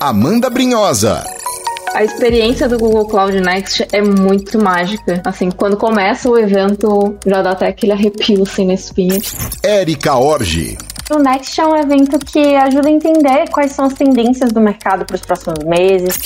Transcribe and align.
Amanda 0.00 0.50
Brinhosa. 0.50 1.24
A 1.94 2.02
experiência 2.02 2.68
do 2.68 2.78
Google 2.78 3.06
Cloud 3.06 3.38
Next 3.40 3.86
é 3.92 4.00
muito 4.00 4.62
mágica. 4.62 5.22
Assim, 5.24 5.50
quando 5.50 5.76
começa 5.76 6.28
o 6.28 6.38
evento, 6.38 7.16
já 7.26 7.42
dá 7.42 7.50
até 7.50 7.68
aquele 7.68 7.92
arrepio 7.92 8.42
assim 8.42 8.66
na 8.66 8.74
espinha. 8.74 9.20
Érica 9.62 10.16
Orge. 10.16 10.78
O 11.10 11.18
Next 11.18 11.60
é 11.60 11.66
um 11.66 11.76
evento 11.76 12.18
que 12.18 12.38
ajuda 12.56 12.88
a 12.88 12.90
entender 12.90 13.48
quais 13.50 13.72
são 13.72 13.84
as 13.84 13.92
tendências 13.92 14.50
do 14.50 14.60
mercado 14.60 15.04
para 15.04 15.16
os 15.16 15.20
próximos 15.20 15.58
meses. 15.64 16.18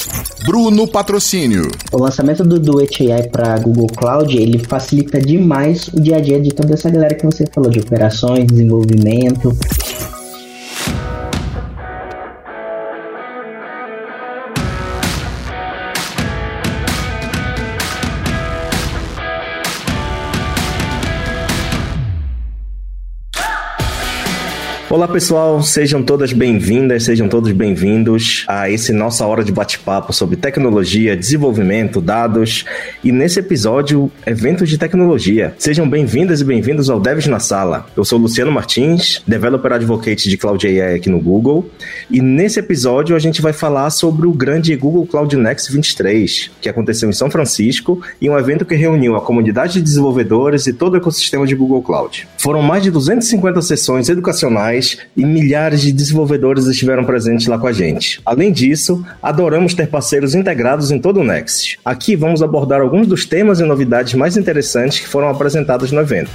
Bruno 0.44 0.86
Patrocínio. 0.86 1.68
O 1.90 1.98
lançamento 1.98 2.44
do 2.44 2.60
Duet 2.60 3.10
AI 3.10 3.24
para 3.24 3.58
Google 3.58 3.88
Cloud, 3.88 4.36
ele 4.36 4.58
facilita 4.58 5.18
demais 5.20 5.88
o 5.88 6.00
dia 6.00 6.18
a 6.18 6.20
dia 6.20 6.40
de 6.40 6.50
toda 6.50 6.74
essa 6.74 6.88
galera 6.88 7.16
que 7.16 7.26
você 7.26 7.44
falou, 7.52 7.70
de 7.70 7.80
operações, 7.80 8.46
desenvolvimento. 8.46 9.52
Olá 24.88 25.08
pessoal, 25.08 25.60
sejam 25.64 26.00
todas 26.00 26.32
bem-vindas, 26.32 27.02
sejam 27.02 27.28
todos 27.28 27.50
bem-vindos 27.50 28.44
a 28.46 28.70
esse 28.70 28.92
nossa 28.92 29.26
hora 29.26 29.42
de 29.42 29.50
bate-papo 29.50 30.12
sobre 30.12 30.36
tecnologia, 30.36 31.16
desenvolvimento, 31.16 32.00
dados 32.00 32.64
e 33.02 33.10
nesse 33.10 33.40
episódio, 33.40 34.08
eventos 34.24 34.68
de 34.68 34.78
tecnologia. 34.78 35.52
Sejam 35.58 35.90
bem-vindas 35.90 36.40
e 36.40 36.44
bem-vindos 36.44 36.88
ao 36.88 37.00
Devs 37.00 37.26
na 37.26 37.40
Sala. 37.40 37.86
Eu 37.96 38.04
sou 38.04 38.16
Luciano 38.16 38.52
Martins, 38.52 39.24
Developer 39.26 39.72
Advocate 39.72 40.30
de 40.30 40.36
Cloud 40.36 40.64
AI 40.64 40.94
aqui 40.94 41.10
no 41.10 41.18
Google 41.18 41.68
e 42.08 42.20
nesse 42.20 42.60
episódio 42.60 43.16
a 43.16 43.18
gente 43.18 43.42
vai 43.42 43.52
falar 43.52 43.90
sobre 43.90 44.28
o 44.28 44.32
grande 44.32 44.76
Google 44.76 45.04
Cloud 45.04 45.36
Next 45.36 45.72
23, 45.72 46.52
que 46.60 46.68
aconteceu 46.68 47.10
em 47.10 47.12
São 47.12 47.28
Francisco 47.28 48.00
e 48.20 48.30
um 48.30 48.38
evento 48.38 48.64
que 48.64 48.76
reuniu 48.76 49.16
a 49.16 49.20
comunidade 49.20 49.74
de 49.74 49.82
desenvolvedores 49.82 50.68
e 50.68 50.72
todo 50.72 50.94
o 50.94 50.96
ecossistema 50.96 51.44
de 51.44 51.56
Google 51.56 51.82
Cloud. 51.82 52.28
Foram 52.38 52.62
mais 52.62 52.84
de 52.84 52.92
250 52.92 53.60
sessões 53.62 54.08
educacionais 54.08 54.75
e 55.16 55.24
milhares 55.24 55.80
de 55.80 55.92
desenvolvedores 55.92 56.66
estiveram 56.66 57.04
presentes 57.04 57.46
lá 57.46 57.58
com 57.58 57.66
a 57.66 57.72
gente. 57.72 58.20
Além 58.24 58.52
disso, 58.52 59.04
adoramos 59.22 59.74
ter 59.74 59.88
parceiros 59.88 60.34
integrados 60.34 60.90
em 60.90 60.98
todo 60.98 61.20
o 61.20 61.24
Next. 61.24 61.78
Aqui 61.84 62.16
vamos 62.16 62.42
abordar 62.42 62.80
alguns 62.80 63.06
dos 63.06 63.24
temas 63.24 63.60
e 63.60 63.64
novidades 63.64 64.14
mais 64.14 64.36
interessantes 64.36 65.00
que 65.00 65.08
foram 65.08 65.28
apresentados 65.28 65.90
no 65.92 66.00
evento. 66.00 66.30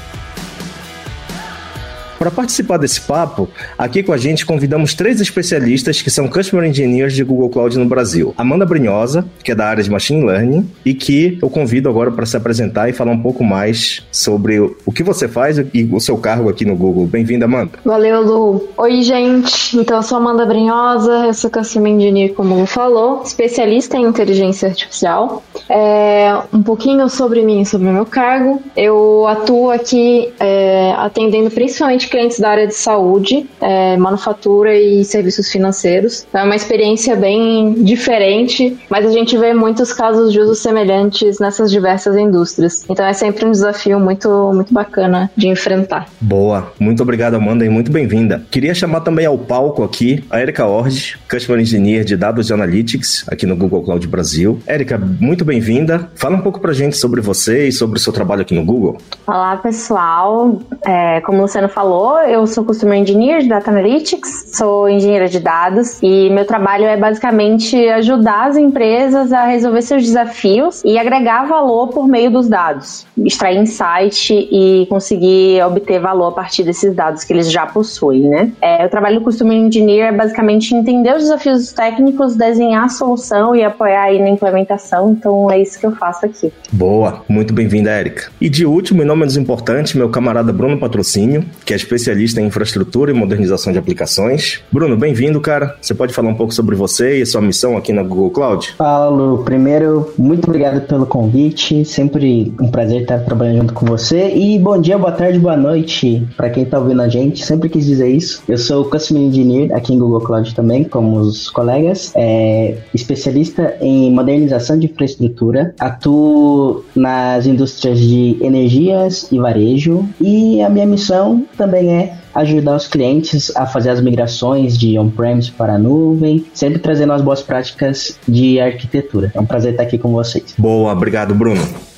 Para 2.21 2.29
participar 2.29 2.77
desse 2.77 3.01
papo, 3.01 3.49
aqui 3.75 4.03
com 4.03 4.13
a 4.13 4.17
gente 4.17 4.45
convidamos 4.45 4.93
três 4.93 5.19
especialistas 5.19 6.03
que 6.03 6.11
são 6.11 6.27
Customer 6.27 6.69
Engineers 6.69 7.15
de 7.15 7.23
Google 7.23 7.49
Cloud 7.49 7.79
no 7.79 7.85
Brasil. 7.85 8.31
Amanda 8.37 8.63
Brinhosa, 8.63 9.25
que 9.43 9.51
é 9.51 9.55
da 9.55 9.65
área 9.65 9.83
de 9.83 9.89
Machine 9.89 10.23
Learning, 10.23 10.69
e 10.85 10.93
que 10.93 11.39
eu 11.41 11.49
convido 11.49 11.89
agora 11.89 12.11
para 12.11 12.23
se 12.27 12.37
apresentar 12.37 12.87
e 12.87 12.93
falar 12.93 13.11
um 13.11 13.23
pouco 13.23 13.43
mais 13.43 14.05
sobre 14.11 14.59
o 14.59 14.91
que 14.93 15.01
você 15.01 15.27
faz 15.27 15.57
e 15.73 15.89
o 15.91 15.99
seu 15.99 16.15
cargo 16.15 16.47
aqui 16.47 16.63
no 16.63 16.75
Google. 16.75 17.07
Bem-vinda, 17.07 17.45
Amanda. 17.45 17.71
Valeu, 17.83 18.21
Lu. 18.21 18.67
Oi, 18.77 19.01
gente. 19.01 19.75
Então, 19.75 19.97
eu 19.97 20.03
sou 20.03 20.19
Amanda 20.19 20.45
Brinhosa, 20.45 21.25
eu 21.25 21.33
sou 21.33 21.49
Customer 21.49 21.91
Engineer, 21.91 22.35
como 22.35 22.53
o 22.53 22.59
Lu 22.59 22.65
falou, 22.67 23.23
especialista 23.25 23.97
em 23.97 24.05
inteligência 24.05 24.67
artificial. 24.67 25.41
É, 25.67 26.37
um 26.53 26.61
pouquinho 26.61 27.09
sobre 27.09 27.41
mim, 27.41 27.65
sobre 27.65 27.87
o 27.87 27.91
meu 27.91 28.05
cargo. 28.05 28.61
Eu 28.77 29.25
atuo 29.25 29.71
aqui 29.71 30.31
é, 30.39 30.93
atendendo 30.97 31.49
principalmente 31.49 32.10
clientes 32.11 32.39
da 32.39 32.49
área 32.49 32.67
de 32.67 32.75
saúde, 32.75 33.49
é, 33.61 33.95
manufatura 33.97 34.75
e 34.75 35.03
serviços 35.05 35.49
financeiros. 35.49 36.25
Então 36.29 36.41
é 36.41 36.43
uma 36.43 36.55
experiência 36.55 37.15
bem 37.15 37.73
diferente, 37.83 38.77
mas 38.89 39.05
a 39.05 39.09
gente 39.09 39.37
vê 39.37 39.53
muitos 39.53 39.93
casos 39.93 40.31
de 40.31 40.39
uso 40.39 40.53
semelhantes 40.53 41.39
nessas 41.39 41.71
diversas 41.71 42.15
indústrias. 42.17 42.85
Então 42.89 43.05
é 43.05 43.13
sempre 43.13 43.45
um 43.45 43.51
desafio 43.51 43.99
muito, 43.99 44.29
muito 44.53 44.73
bacana 44.73 45.31
de 45.35 45.47
enfrentar. 45.47 46.07
Boa, 46.19 46.71
muito 46.79 47.01
obrigado, 47.01 47.35
Amanda, 47.35 47.65
e 47.65 47.69
muito 47.69 47.91
bem-vinda. 47.91 48.43
Queria 48.51 48.75
chamar 48.75 49.01
também 49.01 49.25
ao 49.25 49.37
palco 49.37 49.83
aqui 49.83 50.23
a 50.29 50.41
Erika 50.41 50.65
Ord, 50.65 51.17
Customer 51.29 51.61
Engineer 51.61 52.03
de 52.03 52.17
Dados 52.17 52.49
e 52.49 52.53
Analytics 52.53 53.25
aqui 53.29 53.45
no 53.45 53.55
Google 53.55 53.81
Cloud 53.83 54.05
Brasil. 54.07 54.59
Erika, 54.67 54.97
muito 54.97 55.45
bem-vinda. 55.45 56.09
Fala 56.15 56.35
um 56.35 56.41
pouco 56.41 56.59
pra 56.59 56.73
gente 56.73 56.97
sobre 56.97 57.21
você 57.21 57.67
e 57.67 57.71
sobre 57.71 57.97
o 57.97 58.01
seu 58.01 58.11
trabalho 58.11 58.41
aqui 58.41 58.53
no 58.53 58.65
Google. 58.65 58.97
Olá, 59.25 59.55
pessoal. 59.57 60.59
É, 60.85 61.21
como 61.21 61.39
o 61.39 61.41
Luciano 61.43 61.69
falou, 61.69 62.00
eu 62.27 62.47
sou 62.47 62.65
Customer 62.65 62.97
Engineer 62.97 63.41
de 63.41 63.47
Data 63.47 63.69
Analytics, 63.69 64.53
sou 64.53 64.89
engenheira 64.89 65.27
de 65.27 65.39
dados 65.39 65.99
e 66.01 66.29
meu 66.29 66.45
trabalho 66.45 66.85
é 66.85 66.97
basicamente 66.97 67.77
ajudar 67.89 68.47
as 68.47 68.57
empresas 68.57 69.31
a 69.31 69.45
resolver 69.45 69.81
seus 69.83 70.03
desafios 70.03 70.81
e 70.83 70.97
agregar 70.97 71.45
valor 71.45 71.89
por 71.89 72.07
meio 72.07 72.31
dos 72.31 72.47
dados, 72.47 73.05
extrair 73.17 73.57
insight 73.57 74.33
e 74.33 74.87
conseguir 74.89 75.61
obter 75.63 75.99
valor 75.99 76.29
a 76.29 76.31
partir 76.31 76.63
desses 76.63 76.95
dados 76.95 77.23
que 77.23 77.33
eles 77.33 77.51
já 77.51 77.67
possuem, 77.67 78.21
né? 78.21 78.51
É, 78.61 78.85
o 78.85 78.89
trabalho 78.89 79.19
do 79.19 79.25
Customer 79.25 79.55
Engineer 79.55 80.07
é 80.07 80.11
basicamente 80.11 80.73
entender 80.73 81.15
os 81.15 81.23
desafios 81.23 81.71
técnicos, 81.71 82.35
desenhar 82.35 82.85
a 82.85 82.89
solução 82.89 83.55
e 83.55 83.63
apoiar 83.63 84.03
aí 84.03 84.19
na 84.19 84.29
implementação, 84.29 85.11
então 85.11 85.51
é 85.51 85.61
isso 85.61 85.79
que 85.79 85.85
eu 85.85 85.91
faço 85.91 86.25
aqui. 86.25 86.51
Boa, 86.71 87.21
muito 87.29 87.53
bem-vinda, 87.53 87.91
Érica. 87.91 88.31
E 88.41 88.49
de 88.49 88.65
último 88.65 89.03
e 89.03 89.05
não 89.05 89.15
menos 89.15 89.37
importante, 89.37 89.97
meu 89.97 90.09
camarada 90.09 90.51
Bruno 90.51 90.79
Patrocínio, 90.79 91.45
que 91.63 91.73
é 91.73 91.77
especialista 91.91 92.39
em 92.39 92.45
infraestrutura 92.45 93.11
e 93.11 93.13
modernização 93.13 93.73
de 93.73 93.77
aplicações. 93.77 94.61
Bruno, 94.71 94.95
bem-vindo, 94.95 95.41
cara. 95.41 95.75
Você 95.81 95.93
pode 95.93 96.13
falar 96.13 96.29
um 96.29 96.35
pouco 96.35 96.53
sobre 96.53 96.73
você 96.73 97.21
e 97.21 97.25
sua 97.25 97.41
missão 97.41 97.75
aqui 97.75 97.91
na 97.91 98.01
Google 98.01 98.29
Cloud? 98.29 98.75
Paulo, 98.77 99.43
primeiro, 99.43 100.13
muito 100.17 100.47
obrigado 100.47 100.87
pelo 100.87 101.05
convite. 101.05 101.83
Sempre 101.83 102.53
um 102.61 102.71
prazer 102.71 103.01
estar 103.01 103.19
trabalhando 103.19 103.57
junto 103.57 103.73
com 103.73 103.85
você. 103.85 104.29
E 104.33 104.57
bom 104.57 104.79
dia, 104.79 104.97
boa 104.97 105.11
tarde, 105.11 105.37
boa 105.37 105.57
noite 105.57 106.25
para 106.37 106.49
quem 106.49 106.63
está 106.63 106.79
ouvindo 106.79 107.01
a 107.01 107.09
gente. 107.09 107.45
Sempre 107.45 107.67
quis 107.67 107.85
dizer 107.85 108.07
isso. 108.07 108.41
Eu 108.47 108.57
sou 108.57 108.85
Customer 108.85 109.21
Engineer 109.21 109.75
aqui 109.75 109.93
em 109.93 109.99
Google 109.99 110.21
Cloud 110.21 110.55
também, 110.55 110.85
como 110.85 111.17
os 111.17 111.49
colegas. 111.49 112.13
É 112.15 112.77
especialista 112.93 113.75
em 113.81 114.09
modernização 114.11 114.79
de 114.79 114.85
infraestrutura. 114.85 115.75
Atuo 115.77 116.85
nas 116.95 117.45
indústrias 117.45 117.99
de 117.99 118.37
energias 118.41 119.29
e 119.29 119.37
varejo. 119.37 120.07
E 120.21 120.61
a 120.61 120.69
minha 120.69 120.85
missão 120.85 121.45
também 121.57 121.70
também 121.71 121.93
é 121.93 122.13
ajudar 122.35 122.75
os 122.75 122.85
clientes 122.85 123.55
a 123.55 123.65
fazer 123.65 123.91
as 123.91 124.01
migrações 124.01 124.77
de 124.77 124.99
on-premise 124.99 125.51
para 125.51 125.75
a 125.75 125.79
nuvem, 125.79 126.45
sempre 126.53 126.79
trazendo 126.79 127.13
as 127.13 127.21
boas 127.21 127.41
práticas 127.41 128.19
de 128.27 128.59
arquitetura. 128.59 129.31
É 129.33 129.39
um 129.39 129.45
prazer 129.45 129.71
estar 129.71 129.83
aqui 129.83 129.97
com 129.97 130.11
vocês. 130.11 130.53
Boa, 130.57 130.91
obrigado, 130.91 131.33
Bruno. 131.33 131.90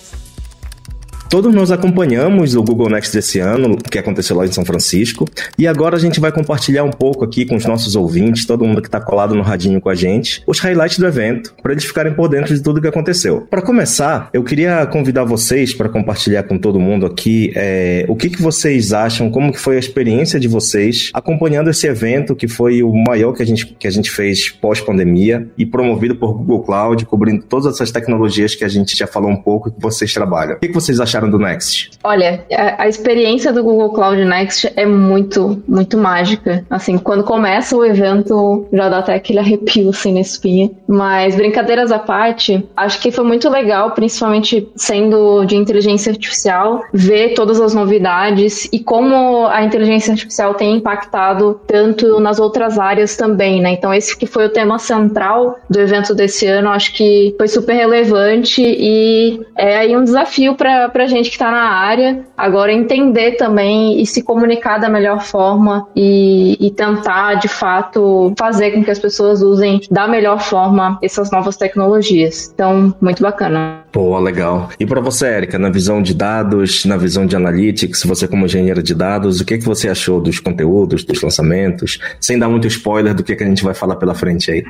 Todos 1.34 1.52
nós 1.52 1.72
acompanhamos 1.72 2.54
o 2.54 2.62
Google 2.62 2.92
Next 2.92 3.12
desse 3.12 3.40
ano, 3.40 3.76
que 3.76 3.98
aconteceu 3.98 4.38
lá 4.38 4.46
em 4.46 4.52
São 4.52 4.64
Francisco, 4.64 5.28
e 5.58 5.66
agora 5.66 5.96
a 5.96 6.00
gente 6.00 6.20
vai 6.20 6.32
compartilhar 6.32 6.84
um 6.84 6.92
pouco 6.92 7.26
aqui 7.26 7.44
com 7.44 7.56
os 7.56 7.66
nossos 7.66 7.96
ouvintes, 7.96 8.46
todo 8.46 8.64
mundo 8.64 8.84
que 8.84 8.88
está 8.88 9.02
colado 9.02 9.34
no 9.34 9.42
radinho 9.42 9.82
com 9.82 9.90
a 9.90 9.96
gente, 9.96 10.44
os 10.46 10.60
highlights 10.60 11.00
do 11.00 11.08
evento, 11.08 11.56
para 11.64 11.72
eles 11.72 11.86
ficarem 11.86 12.14
por 12.14 12.30
dentro 12.30 12.54
de 12.54 12.62
tudo 12.62 12.80
que 12.80 12.88
aconteceu. 12.88 13.48
Para 13.50 13.64
começar, 13.64 14.30
eu 14.32 14.44
queria 14.44 14.86
convidar 14.86 15.24
vocês 15.24 15.74
para 15.74 15.90
compartilhar 15.90 16.44
com 16.44 16.60
todo 16.60 16.80
mundo 16.80 17.08
aqui 17.08 17.52
é, 17.56 18.06
o 18.08 18.16
que, 18.16 18.30
que 18.30 18.40
vocês 18.40 18.94
acham, 18.94 19.32
como 19.32 19.52
que 19.52 19.60
foi 19.60 19.78
a 19.78 19.80
experiência 19.80 20.40
de 20.40 20.48
vocês 20.48 21.10
acompanhando 21.16 21.68
esse 21.68 21.88
evento, 21.88 22.36
que 22.36 22.48
foi 22.48 22.84
o 22.84 22.94
maior 22.94 23.34
que 23.34 23.42
a 23.42 23.46
gente, 23.46 23.66
que 23.66 23.88
a 23.88 23.92
gente 23.92 24.12
fez 24.12 24.52
pós-pandemia 24.52 25.50
e 25.58 25.66
promovido 25.66 26.16
por 26.16 26.32
Google 26.34 26.62
Cloud, 26.62 27.04
cobrindo 27.08 27.44
todas 27.44 27.74
essas 27.74 27.90
tecnologias 27.90 28.54
que 28.54 28.64
a 28.64 28.70
gente 28.70 28.96
já 28.96 29.08
falou 29.08 29.32
um 29.32 29.42
pouco 29.42 29.72
que 29.72 29.82
vocês 29.82 30.14
trabalham. 30.14 30.58
O 30.58 30.60
que, 30.60 30.68
que 30.68 30.76
vocês 30.76 31.00
acharam? 31.00 31.23
Acharam 31.24 31.30
do 31.30 31.40
Next? 31.40 31.92
Olha, 32.04 32.46
a, 32.52 32.84
a, 32.84 32.88
experiência 32.88 33.54
do 33.54 33.64
Google 33.64 33.94
Cloud 33.94 34.24
Next 34.26 34.72
é 34.76 34.86
muito, 34.86 35.62
muito 35.68 35.98
mágica. 35.98 36.66
Assim, 36.70 36.98
quando 36.98 37.24
começa 37.24 37.76
o 37.76 37.86
evento, 37.86 38.68
já 38.72 38.90
dá 38.90 39.00
até 39.00 39.16
aquele 39.16 39.40
arrepio 39.40 39.90
assim 39.90 40.14
na 40.14 40.20
espinha. 40.20 40.70
Mas 40.88 41.36
brincadeiras 41.36 41.92
à 41.92 42.00
parte, 42.00 42.68
acho 42.76 43.00
que 43.00 43.12
foi 43.12 43.24
muito 43.24 43.50
legal, 43.50 43.92
principalmente 43.92 44.68
sendo 44.76 45.46
de 45.46 45.56
inteligência 45.56 46.12
artificial, 46.12 46.82
ver 46.94 47.34
todas 47.34 47.60
as 47.62 47.74
novidades 47.74 48.68
e 48.72 48.80
como 48.80 49.48
a 49.48 49.64
inteligência 49.64 50.12
artificial 50.12 50.54
tem 50.54 50.76
impactado 50.76 51.60
tanto 51.66 52.20
nas 52.20 52.40
outras 52.40 52.78
áreas 52.78 53.16
também, 53.16 53.62
né? 53.62 53.72
Então 53.72 53.94
esse 53.94 54.18
que 54.18 54.26
foi 54.26 54.46
o 54.46 54.50
tema 54.50 54.78
central 54.78 55.58
do 55.70 55.80
evento 55.80 56.14
desse 56.14 56.46
ano, 56.48 56.70
acho 56.70 56.94
que 56.94 57.34
foi 57.38 57.48
super 57.48 57.74
relevante 57.74 58.62
e 58.62 59.40
é 59.58 59.78
aí 59.78 59.96
um 59.96 60.04
desafio 60.04 60.56
para 60.56 60.86
a 60.86 61.08
gente 61.14 61.30
que 61.30 61.36
está 61.36 61.52
na 61.52 61.70
área. 61.70 62.26
Agora 62.38 62.72
entender 62.72 63.34
também 63.38 64.02
e 64.02 64.06
se 64.06 64.24
comunicar 64.24 64.78
da 64.78 64.90
melhor 64.90 65.22
forma 65.22 65.88
e, 65.96 66.58
e 66.60 66.72
tentar, 66.72 67.36
de 67.36 67.48
fato, 67.48 68.34
fazer 68.38 68.72
com 68.72 68.84
que 68.84 68.92
as 68.92 69.00
pessoas 69.00 69.42
usem 69.42 69.82
da 69.90 70.08
melhor 70.08 70.40
forma 70.42 70.98
essas 71.02 71.32
novas 71.32 71.56
tecnologias. 71.56 72.52
Então, 72.54 72.94
muito 73.02 73.22
bacana. 73.22 73.84
Pô, 73.92 74.18
legal. 74.20 74.70
E 74.80 74.86
para 74.86 75.00
você, 75.00 75.28
Érica, 75.28 75.60
na 75.60 75.70
visão 75.70 76.02
de 76.02 76.16
dados, 76.16 76.84
na 76.86 76.98
visão 76.98 77.26
de 77.26 77.36
analytics, 77.36 78.04
você 78.04 78.28
como 78.28 78.46
engenheira 78.46 78.82
de 78.82 78.96
dados, 78.96 79.40
o 79.40 79.46
que, 79.46 79.58
que 79.60 79.66
você 79.66 79.88
achou 79.88 80.20
dos 80.20 80.40
conteúdos, 80.40 81.04
dos 81.04 81.22
lançamentos? 81.22 82.00
Sem 82.20 82.40
dar 82.40 82.50
muito 82.50 82.66
spoiler 82.68 83.14
do 83.14 83.24
que, 83.24 83.36
que 83.36 83.44
a 83.44 83.48
gente 83.48 83.64
vai 83.64 83.76
falar 83.76 83.96
pela 83.98 84.16
frente 84.16 84.50
aí. 84.50 84.64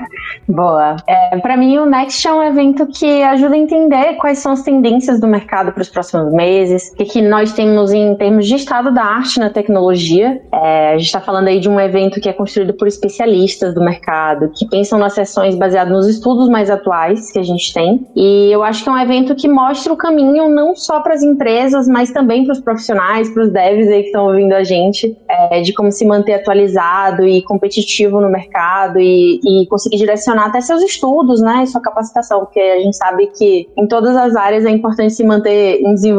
Boa. 0.47 0.97
É, 1.07 1.37
para 1.37 1.55
mim, 1.55 1.77
o 1.77 1.85
Next 1.85 2.27
é 2.27 2.33
um 2.33 2.43
evento 2.43 2.85
que 2.87 3.23
ajuda 3.23 3.55
a 3.55 3.57
entender 3.57 4.15
quais 4.15 4.39
são 4.39 4.51
as 4.51 4.61
tendências 4.61 5.19
do 5.21 5.27
mercado 5.27 5.71
para 5.71 5.81
os 5.81 5.89
próximos 5.89 6.32
meses, 6.33 6.91
o 6.91 6.95
que, 6.95 7.06
que 7.06 7.21
nós 7.21 7.53
temos 7.53 7.94
em 7.94 8.15
termos 8.15 8.47
de 8.47 8.56
estado 8.56 8.94
da 8.94 9.03
arte 9.03 9.39
na 9.39 9.50
tecnologia. 9.50 10.41
É, 10.51 10.89
a 10.89 10.97
gente 10.97 11.06
está 11.06 11.21
falando 11.21 11.47
aí 11.47 11.59
de 11.59 11.69
um 11.69 11.80
evento 11.80 12.19
que 12.19 12.27
é 12.27 12.33
construído 12.33 12.74
por 12.74 12.88
especialistas 12.88 13.74
do 13.74 13.81
mercado, 13.81 14.51
que 14.56 14.68
pensam 14.68 15.00
nas 15.00 15.13
sessões 15.13 15.56
baseadas 15.56 15.94
nos 15.94 16.07
estudos 16.07 16.50
mais 16.50 16.69
atuais 16.69 17.31
que 17.31 17.39
a 17.39 17.44
gente 17.44 17.74
tem. 17.74 18.06
E 18.15 18.51
eu 18.51 18.63
acho 18.63 18.83
que 18.83 18.89
é 18.89 18.91
um 18.91 18.97
evento 18.97 19.35
que 19.35 19.47
mostra 19.47 19.94
o 19.94 19.97
caminho 19.97 20.50
não 20.50 20.75
só 20.75 21.00
para 21.00 21.13
as 21.13 21.24
empresas, 21.24 21.88
mas 21.88 22.12
também 22.12 22.44
para 22.45 22.53
os 22.53 22.59
profissionais, 22.59 23.29
para 23.29 23.44
os 23.44 23.51
devs 23.51 23.88
aí 23.88 24.01
que 24.01 24.07
estão 24.07 24.27
ouvindo 24.27 24.53
a 24.53 24.63
gente, 24.63 25.15
é, 25.29 25.62
de 25.62 25.74
como 25.74 25.91
se 25.91 26.06
manter 26.06 26.33
atualizado 26.33 27.25
e 27.25 27.41
competitivo 27.44 28.19
no 28.19 28.29
mercado 28.29 29.00
e, 29.00 29.39
e 29.44 29.68
conseguir 29.68 29.97
direcionar 29.97 30.47
até 30.47 30.62
seus 30.62 30.81
estudos, 30.81 31.41
né, 31.41 31.63
e 31.63 31.68
sua 31.68 31.81
capacitação, 31.81 32.39
porque 32.39 32.59
a 32.59 32.79
gente 32.79 32.95
sabe 32.95 33.27
que 33.27 33.68
em 33.77 33.88
todas 33.88 34.15
as 34.15 34.36
áreas 34.36 34.65
é 34.65 34.69
importante 34.69 35.13
se 35.13 35.24
manter 35.24 35.81
em 35.81 35.94
desenvolvimento, 35.94 36.12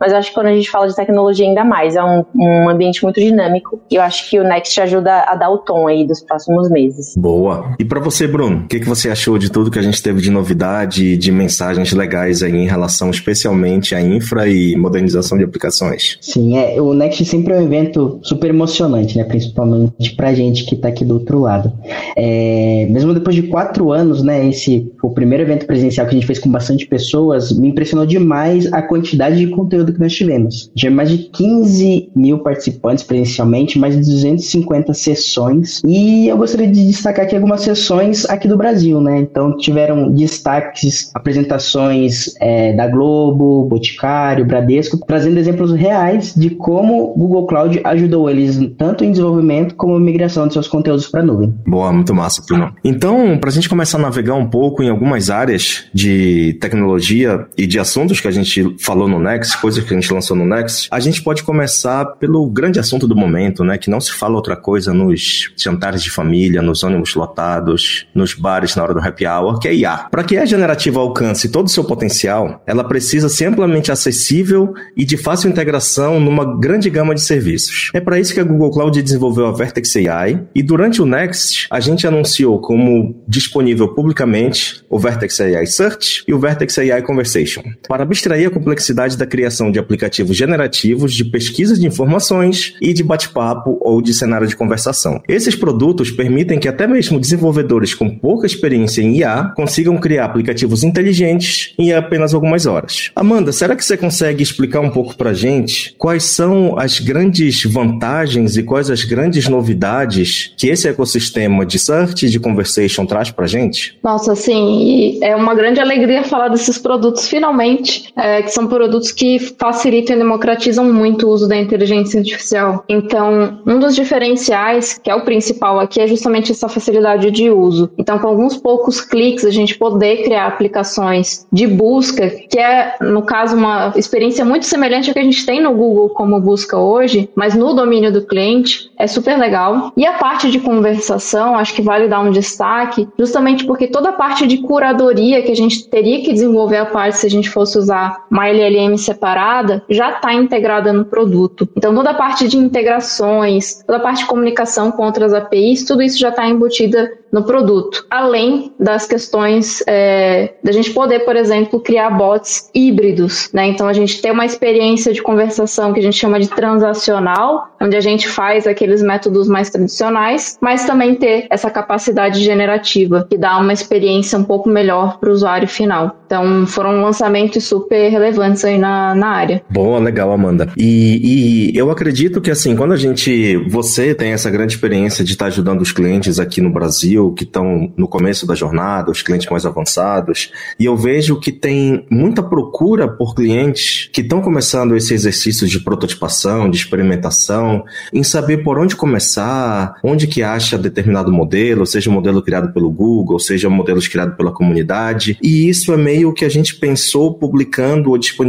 mas 0.00 0.12
eu 0.12 0.18
acho 0.18 0.28
que 0.28 0.34
quando 0.34 0.46
a 0.46 0.54
gente 0.54 0.70
fala 0.70 0.88
de 0.88 0.94
tecnologia 0.94 1.46
ainda 1.46 1.64
mais, 1.64 1.96
é 1.96 2.02
um, 2.02 2.24
um 2.34 2.68
ambiente 2.68 3.02
muito 3.02 3.20
dinâmico 3.20 3.80
e 3.90 3.96
eu 3.96 4.02
acho 4.02 4.28
que 4.28 4.38
o 4.38 4.44
Next 4.44 4.80
ajuda 4.80 5.24
a 5.26 5.34
dar 5.34 5.50
o 5.50 5.58
tom 5.58 5.86
aí 5.86 6.06
dos 6.06 6.20
próximos 6.20 6.70
meses. 6.70 7.14
Boa. 7.16 7.74
E 7.78 7.84
para 7.84 8.00
você, 8.00 8.26
Bruno, 8.26 8.64
o 8.64 8.68
que, 8.68 8.80
que 8.80 8.88
você 8.88 9.10
achou 9.10 9.38
de 9.38 9.50
tudo 9.50 9.70
que 9.70 9.78
a 9.78 9.82
gente 9.82 10.02
teve 10.02 10.20
de 10.20 10.30
novidade, 10.30 11.16
de 11.16 11.32
mensagens 11.32 11.92
legais 11.92 12.42
aí 12.42 12.54
em 12.54 12.66
relação 12.66 13.10
especialmente 13.10 13.94
à 13.94 14.00
infra 14.00 14.48
e 14.48 14.76
modernização 14.76 15.36
de 15.38 15.44
aplicações? 15.44 16.18
Sim, 16.20 16.56
é, 16.56 16.80
o 16.80 16.92
Next 16.94 17.24
sempre 17.24 17.54
é 17.54 17.58
um 17.58 17.62
evento 17.62 18.18
super 18.22 18.50
emocionante, 18.50 19.16
né, 19.16 19.24
principalmente 19.24 20.14
pra 20.14 20.34
gente 20.34 20.64
que 20.64 20.76
tá 20.76 20.88
aqui 20.88 21.04
do 21.04 21.14
outro 21.14 21.40
lado. 21.40 21.72
É, 22.16 22.86
mesmo 22.90 23.14
depois 23.14 23.34
de 23.34 23.42
quatro 23.42 23.92
anos, 23.92 24.22
né, 24.22 24.48
esse 24.48 24.90
o 25.02 25.10
primeiro 25.10 25.42
evento 25.42 25.66
presencial 25.66 26.06
que 26.06 26.14
a 26.14 26.18
gente 26.18 26.26
fez 26.26 26.38
com 26.38 26.50
bastante 26.50 26.86
pessoas, 26.86 27.52
me 27.52 27.68
impressionou 27.68 28.06
demais 28.06 28.70
a 28.72 28.82
quantidade 28.82 29.07
de 29.16 29.46
conteúdo 29.48 29.92
que 29.92 30.00
nós 30.00 30.12
tivemos. 30.12 30.70
Já 30.74 30.90
mais 30.90 31.10
de 31.10 31.18
15 31.18 32.10
mil 32.14 32.38
participantes 32.38 33.04
presencialmente, 33.04 33.78
mais 33.78 33.94
de 33.94 34.00
250 34.00 34.94
sessões. 34.94 35.80
E 35.86 36.28
eu 36.28 36.36
gostaria 36.36 36.66
de 36.66 36.86
destacar 36.86 37.24
aqui 37.24 37.34
algumas 37.34 37.62
sessões 37.62 38.24
aqui 38.26 38.48
do 38.48 38.56
Brasil, 38.56 39.00
né? 39.00 39.18
Então 39.18 39.56
tiveram 39.56 40.10
destaques, 40.12 41.10
apresentações 41.14 42.34
é, 42.40 42.72
da 42.72 42.86
Globo, 42.86 43.64
Boticário, 43.64 44.44
Bradesco, 44.44 44.98
trazendo 45.06 45.38
exemplos 45.38 45.72
reais 45.72 46.34
de 46.34 46.50
como 46.50 47.12
o 47.12 47.18
Google 47.18 47.46
Cloud 47.46 47.80
ajudou 47.84 48.28
eles 48.28 48.58
tanto 48.76 49.04
em 49.04 49.10
desenvolvimento 49.10 49.74
como 49.74 49.98
migração 49.98 50.46
de 50.46 50.52
seus 50.52 50.68
conteúdos 50.68 51.06
para 51.06 51.20
a 51.20 51.24
nuvem. 51.24 51.54
Boa, 51.66 51.92
muito 51.92 52.14
massa, 52.14 52.42
Bruno. 52.46 52.74
Então, 52.84 53.38
para 53.38 53.50
a 53.50 53.52
gente 53.52 53.68
começar 53.68 53.98
a 53.98 54.02
navegar 54.02 54.34
um 54.34 54.46
pouco 54.46 54.82
em 54.82 54.88
algumas 54.88 55.30
áreas 55.30 55.84
de 55.92 56.56
tecnologia 56.60 57.46
e 57.56 57.66
de 57.66 57.78
assuntos 57.78 58.20
que 58.20 58.28
a 58.28 58.30
gente 58.30 58.76
falou 58.78 58.97
no 59.06 59.20
Next, 59.20 59.60
coisas 59.60 59.84
que 59.84 59.94
a 59.94 60.00
gente 60.00 60.12
lançou 60.12 60.36
no 60.36 60.44
Next, 60.44 60.88
a 60.90 60.98
gente 60.98 61.22
pode 61.22 61.42
começar 61.42 62.04
pelo 62.16 62.46
grande 62.48 62.80
assunto 62.80 63.06
do 63.06 63.14
momento, 63.14 63.62
né? 63.62 63.78
Que 63.78 63.90
não 63.90 64.00
se 64.00 64.12
fala 64.12 64.34
outra 64.34 64.56
coisa 64.56 64.92
nos 64.92 65.52
jantares 65.56 66.02
de 66.02 66.10
família, 66.10 66.62
nos 66.62 66.82
ônibus 66.82 67.14
lotados, 67.14 68.06
nos 68.14 68.34
bares 68.34 68.74
na 68.74 68.82
hora 68.82 68.94
do 68.94 69.00
happy 69.00 69.26
hour, 69.26 69.58
que 69.60 69.68
é 69.68 69.74
IA. 69.74 70.08
Para 70.10 70.24
que 70.24 70.36
a 70.36 70.44
generativa 70.44 70.98
alcance 70.98 71.48
todo 71.48 71.66
o 71.66 71.70
seu 71.70 71.84
potencial, 71.84 72.62
ela 72.66 72.82
precisa 72.82 73.28
ser 73.28 73.46
amplamente 73.46 73.92
acessível 73.92 74.74
e 74.96 75.04
de 75.04 75.16
fácil 75.16 75.48
integração 75.48 76.18
numa 76.18 76.58
grande 76.58 76.90
gama 76.90 77.14
de 77.14 77.20
serviços. 77.20 77.90
É 77.94 78.00
para 78.00 78.18
isso 78.18 78.34
que 78.34 78.40
a 78.40 78.44
Google 78.44 78.70
Cloud 78.70 79.00
desenvolveu 79.00 79.46
a 79.46 79.52
Vertex 79.52 79.94
AI 79.96 80.42
e 80.54 80.62
durante 80.62 81.00
o 81.02 81.06
Next 81.06 81.66
a 81.70 81.78
gente 81.78 82.06
anunciou 82.06 82.60
como 82.60 83.22
disponível 83.28 83.94
publicamente 83.94 84.82
o 84.88 84.98
Vertex 84.98 85.40
AI 85.40 85.66
Search 85.66 86.24
e 86.26 86.34
o 86.34 86.38
Vertex 86.38 86.78
AI 86.78 87.02
Conversation, 87.02 87.62
para 87.86 88.02
abstrair 88.02 88.48
a 88.48 88.50
complexidade 88.50 88.87
da 89.16 89.26
criação 89.26 89.70
de 89.70 89.78
aplicativos 89.78 90.36
generativos 90.36 91.14
de 91.14 91.24
pesquisa 91.24 91.74
de 91.74 91.86
informações 91.86 92.74
e 92.80 92.92
de 92.92 93.02
bate-papo 93.02 93.78
ou 93.80 94.00
de 94.00 94.14
cenário 94.14 94.46
de 94.46 94.56
conversação. 94.56 95.20
Esses 95.28 95.54
produtos 95.54 96.10
permitem 96.10 96.58
que 96.58 96.68
até 96.68 96.86
mesmo 96.86 97.20
desenvolvedores 97.20 97.94
com 97.94 98.08
pouca 98.10 98.46
experiência 98.46 99.02
em 99.02 99.18
IA 99.18 99.52
consigam 99.56 99.96
criar 99.98 100.26
aplicativos 100.26 100.82
inteligentes 100.84 101.74
em 101.78 101.92
apenas 101.92 102.34
algumas 102.34 102.66
horas. 102.66 103.10
Amanda, 103.14 103.52
será 103.52 103.74
que 103.74 103.84
você 103.84 103.96
consegue 103.96 104.42
explicar 104.42 104.80
um 104.80 104.90
pouco 104.90 105.16
para 105.16 105.32
gente 105.32 105.94
quais 105.98 106.24
são 106.24 106.78
as 106.78 107.00
grandes 107.00 107.64
vantagens 107.64 108.56
e 108.56 108.62
quais 108.62 108.90
as 108.90 109.04
grandes 109.04 109.48
novidades 109.48 110.52
que 110.56 110.68
esse 110.68 110.88
ecossistema 110.88 111.64
de 111.64 111.78
search 111.78 112.26
e 112.26 112.30
de 112.30 112.40
conversation 112.40 113.06
traz 113.06 113.30
para 113.30 113.46
gente? 113.46 113.98
Nossa, 114.02 114.34
sim, 114.34 115.18
é 115.22 115.34
uma 115.34 115.54
grande 115.54 115.80
alegria 115.80 116.24
falar 116.24 116.48
desses 116.48 116.78
produtos 116.78 117.28
finalmente, 117.28 118.12
é, 118.16 118.42
que 118.42 118.50
são 118.50 118.66
produtos 118.78 119.10
que 119.10 119.40
facilitam 119.40 120.14
e 120.14 120.20
democratizam 120.20 120.84
muito 120.84 121.26
o 121.26 121.30
uso 121.30 121.48
da 121.48 121.56
inteligência 121.56 122.20
artificial. 122.20 122.84
Então, 122.88 123.58
um 123.66 123.80
dos 123.80 123.96
diferenciais, 123.96 124.96
que 125.02 125.10
é 125.10 125.14
o 125.16 125.22
principal 125.22 125.80
aqui, 125.80 126.00
é 126.00 126.06
justamente 126.06 126.52
essa 126.52 126.68
facilidade 126.68 127.28
de 127.32 127.50
uso. 127.50 127.90
Então, 127.98 128.20
com 128.20 128.28
alguns 128.28 128.56
poucos 128.56 129.00
cliques, 129.00 129.44
a 129.44 129.50
gente 129.50 129.76
poder 129.76 130.22
criar 130.22 130.46
aplicações 130.46 131.44
de 131.52 131.66
busca, 131.66 132.30
que 132.30 132.56
é, 132.56 132.94
no 133.00 133.22
caso, 133.22 133.56
uma 133.56 133.92
experiência 133.96 134.44
muito 134.44 134.64
semelhante 134.64 135.10
ao 135.10 135.14
que 135.14 135.20
a 135.20 135.24
gente 135.24 135.44
tem 135.44 135.60
no 135.60 135.74
Google 135.74 136.10
como 136.10 136.40
busca 136.40 136.78
hoje, 136.78 137.28
mas 137.34 137.56
no 137.56 137.74
domínio 137.74 138.12
do 138.12 138.24
cliente, 138.24 138.92
é 138.96 139.08
super 139.08 139.36
legal. 139.36 139.92
E 139.96 140.06
a 140.06 140.12
parte 140.12 140.52
de 140.52 140.60
conversação, 140.60 141.56
acho 141.56 141.74
que 141.74 141.82
vale 141.82 142.06
dar 142.06 142.20
um 142.20 142.30
destaque, 142.30 143.08
justamente 143.18 143.66
porque 143.66 143.88
toda 143.88 144.10
a 144.10 144.12
parte 144.12 144.46
de 144.46 144.58
curadoria 144.58 145.42
que 145.42 145.50
a 145.50 145.56
gente 145.56 145.88
teria 145.88 146.22
que 146.22 146.32
desenvolver 146.32 146.76
a 146.76 146.86
parte 146.86 147.18
se 147.18 147.26
a 147.26 147.30
gente 147.30 147.50
fosse 147.50 147.76
usar 147.76 148.24
uma 148.30 148.46
LLM 148.46 148.67
separada, 148.96 149.82
já 149.88 150.10
está 150.10 150.32
integrada 150.34 150.92
no 150.92 151.04
produto. 151.04 151.68
Então, 151.76 151.94
toda 151.94 152.10
a 152.10 152.14
parte 152.14 152.48
de 152.48 152.56
integrações, 152.56 153.82
toda 153.86 153.98
a 153.98 154.02
parte 154.02 154.20
de 154.20 154.26
comunicação 154.26 154.90
com 154.90 155.04
outras 155.04 155.32
APIs, 155.32 155.84
tudo 155.84 156.02
isso 156.02 156.18
já 156.18 156.28
está 156.28 156.46
embutida 156.46 157.10
no 157.32 157.42
produto. 157.44 158.06
Além 158.10 158.72
das 158.78 159.06
questões 159.06 159.82
é, 159.86 160.54
da 160.62 160.72
gente 160.72 160.90
poder, 160.92 161.20
por 161.20 161.36
exemplo, 161.36 161.80
criar 161.80 162.10
bots 162.10 162.70
híbridos, 162.74 163.50
né? 163.52 163.66
Então 163.68 163.86
a 163.86 163.92
gente 163.92 164.20
tem 164.20 164.32
uma 164.32 164.46
experiência 164.46 165.12
de 165.12 165.22
conversação 165.22 165.92
que 165.92 166.00
a 166.00 166.02
gente 166.02 166.16
chama 166.16 166.40
de 166.40 166.48
transacional, 166.48 167.68
onde 167.80 167.96
a 167.96 168.00
gente 168.00 168.28
faz 168.28 168.66
aqueles 168.66 169.02
métodos 169.02 169.48
mais 169.48 169.70
tradicionais, 169.70 170.58
mas 170.60 170.84
também 170.84 171.14
ter 171.14 171.46
essa 171.50 171.70
capacidade 171.70 172.42
generativa 172.42 173.26
que 173.28 173.36
dá 173.36 173.58
uma 173.58 173.72
experiência 173.72 174.38
um 174.38 174.44
pouco 174.44 174.68
melhor 174.68 175.18
para 175.18 175.28
o 175.28 175.32
usuário 175.32 175.68
final. 175.68 176.16
Então 176.26 176.66
foram 176.66 177.02
lançamentos 177.02 177.64
super 177.64 178.08
relevantes 178.08 178.57
aí 178.66 178.78
na, 178.78 179.14
na 179.14 179.28
área. 179.28 179.62
Boa, 179.70 179.98
legal, 179.98 180.32
Amanda. 180.32 180.68
E, 180.76 181.72
e 181.72 181.76
eu 181.78 181.90
acredito 181.90 182.40
que 182.40 182.50
assim, 182.50 182.76
quando 182.76 182.92
a 182.92 182.96
gente, 182.96 183.56
você 183.68 184.14
tem 184.14 184.32
essa 184.32 184.50
grande 184.50 184.74
experiência 184.74 185.24
de 185.24 185.32
estar 185.32 185.46
ajudando 185.46 185.80
os 185.80 185.92
clientes 185.92 186.38
aqui 186.38 186.60
no 186.60 186.70
Brasil 186.70 187.32
que 187.32 187.44
estão 187.44 187.92
no 187.96 188.08
começo 188.08 188.46
da 188.46 188.54
jornada, 188.54 189.10
os 189.10 189.22
clientes 189.22 189.48
mais 189.48 189.64
avançados, 189.64 190.52
e 190.78 190.84
eu 190.84 190.96
vejo 190.96 191.38
que 191.40 191.52
tem 191.52 192.04
muita 192.10 192.42
procura 192.42 193.08
por 193.08 193.34
clientes 193.34 194.08
que 194.12 194.20
estão 194.20 194.40
começando 194.40 194.96
esse 194.96 195.14
exercício 195.14 195.66
de 195.66 195.80
prototipação, 195.80 196.70
de 196.70 196.76
experimentação, 196.76 197.84
em 198.12 198.22
saber 198.22 198.58
por 198.58 198.78
onde 198.78 198.96
começar, 198.96 199.94
onde 200.02 200.26
que 200.26 200.42
acha 200.42 200.78
determinado 200.78 201.32
modelo, 201.32 201.86
seja 201.86 202.10
um 202.10 202.14
modelo 202.14 202.42
criado 202.42 202.72
pelo 202.72 202.90
Google, 202.90 203.38
seja 203.38 203.68
modelos 203.68 204.08
criados 204.08 204.36
pela 204.36 204.52
comunidade, 204.52 205.38
e 205.42 205.68
isso 205.68 205.92
é 205.92 205.96
meio 205.96 206.32
que 206.32 206.44
a 206.44 206.48
gente 206.48 206.76
pensou 206.76 207.34
publicando 207.34 208.10
ou 208.10 208.18
disponibilizando 208.18 208.47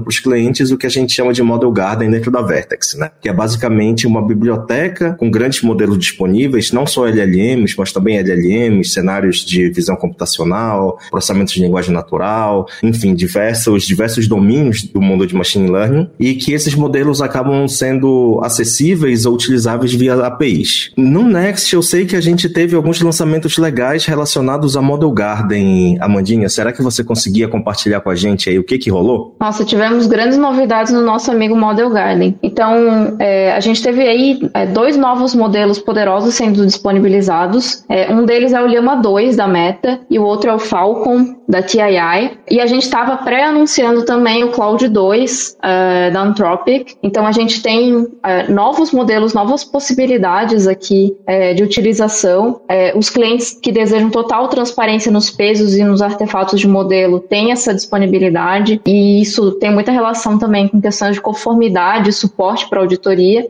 para 0.00 0.08
os 0.08 0.18
clientes 0.18 0.70
o 0.70 0.78
que 0.78 0.86
a 0.86 0.90
gente 0.90 1.12
chama 1.12 1.32
de 1.32 1.42
Model 1.42 1.70
Garden 1.70 2.10
dentro 2.10 2.30
da 2.30 2.42
Vertex, 2.42 2.94
né? 2.94 3.10
que 3.20 3.28
é 3.28 3.32
basicamente 3.32 4.06
uma 4.06 4.26
biblioteca 4.26 5.14
com 5.18 5.30
grandes 5.30 5.62
modelos 5.62 5.98
disponíveis, 5.98 6.72
não 6.72 6.86
só 6.86 7.06
LLMs, 7.06 7.74
mas 7.76 7.92
também 7.92 8.08
também 8.08 8.18
LLMs, 8.18 8.92
cenários 8.92 9.44
de 9.44 9.68
visão 9.68 9.94
computacional, 9.96 10.98
processamento 11.10 11.52
de 11.52 11.60
linguagem 11.60 11.92
natural, 11.92 12.66
enfim, 12.82 13.14
diversos, 13.14 13.84
diversos 13.84 14.26
domínios 14.26 14.82
do 14.82 15.00
mundo 15.00 15.26
de 15.26 15.34
machine 15.34 15.70
learning, 15.70 16.08
e 16.18 16.34
que 16.34 16.52
esses 16.52 16.74
modelos 16.74 17.20
acabam 17.20 17.68
sendo 17.68 18.40
acessíveis 18.42 19.26
ou 19.26 19.34
utilizáveis 19.34 19.92
via 19.92 20.14
APIs. 20.14 20.92
No 20.96 21.22
Next, 21.22 21.74
eu 21.74 21.82
sei 21.82 22.06
que 22.06 22.16
a 22.16 22.20
gente 22.20 22.48
teve 22.48 22.74
alguns 22.74 23.00
lançamentos 23.00 23.58
legais 23.58 24.06
relacionados 24.06 24.76
a 24.76 24.82
Model 24.82 25.10
Garden. 25.10 25.98
Amandinha, 26.00 26.48
será 26.48 26.72
que 26.72 26.82
você 26.82 27.04
conseguia 27.04 27.48
compartilhar 27.48 28.00
com 28.00 28.10
a 28.10 28.14
gente 28.14 28.48
aí 28.48 28.58
o 28.58 28.64
que 28.64 28.78
que 28.78 28.90
rolou? 28.90 29.36
Nossa, 29.40 29.64
tivemos 29.64 30.06
grandes 30.06 30.36
novidades 30.36 30.92
no 30.92 31.00
nosso 31.00 31.30
amigo 31.30 31.56
Model 31.56 31.88
Garden. 31.90 32.36
Então, 32.42 33.16
é, 33.20 33.52
a 33.52 33.60
gente 33.60 33.80
teve 33.80 34.02
aí 34.02 34.50
é, 34.52 34.66
dois 34.66 34.96
novos 34.96 35.34
modelos 35.34 35.78
poderosos 35.78 36.34
sendo 36.34 36.66
disponibilizados. 36.66 37.84
É, 37.88 38.12
um 38.12 38.24
deles 38.24 38.52
é 38.52 38.60
o 38.60 38.66
Llama 38.66 38.96
2 38.96 39.36
da 39.36 39.46
Meta 39.46 40.00
e 40.10 40.18
o 40.18 40.24
outro 40.24 40.50
é 40.50 40.54
o 40.54 40.58
Falcon 40.58 41.36
da 41.48 41.62
TII. 41.62 42.38
E 42.50 42.60
a 42.60 42.66
gente 42.66 42.82
estava 42.82 43.16
pré-anunciando 43.18 44.04
também 44.04 44.42
o 44.42 44.50
Cloud 44.50 44.86
2 44.88 45.56
uh, 45.56 46.12
da 46.12 46.22
Anthropic. 46.22 46.96
Então, 47.02 47.26
a 47.26 47.32
gente 47.32 47.62
tem 47.62 47.94
uh, 47.94 48.08
novos 48.48 48.90
modelos, 48.90 49.34
novas 49.34 49.64
possibilidades 49.64 50.66
aqui 50.66 51.16
uh, 51.28 51.54
de 51.54 51.62
utilização. 51.62 52.60
os 52.96 53.08
clientes 53.08 53.58
que 53.62 53.70
desejam 53.70 54.10
total 54.10 54.48
transparência 54.48 55.12
nos 55.12 55.30
pesos 55.30 55.76
e 55.76 55.84
nos 55.84 56.02
artefatos 56.02 56.60
de 56.60 56.66
modelo 56.66 57.20
têm 57.20 57.52
essa 57.52 57.72
disponibilidade. 57.72 58.80
E 58.84 59.27
isso 59.28 59.52
tem 59.52 59.72
muita 59.72 59.92
relação 59.92 60.38
também 60.38 60.68
com 60.68 60.80
questões 60.80 61.14
de 61.14 61.20
conformidade, 61.20 62.12
suporte 62.12 62.68
para 62.68 62.80
auditoria. 62.80 63.46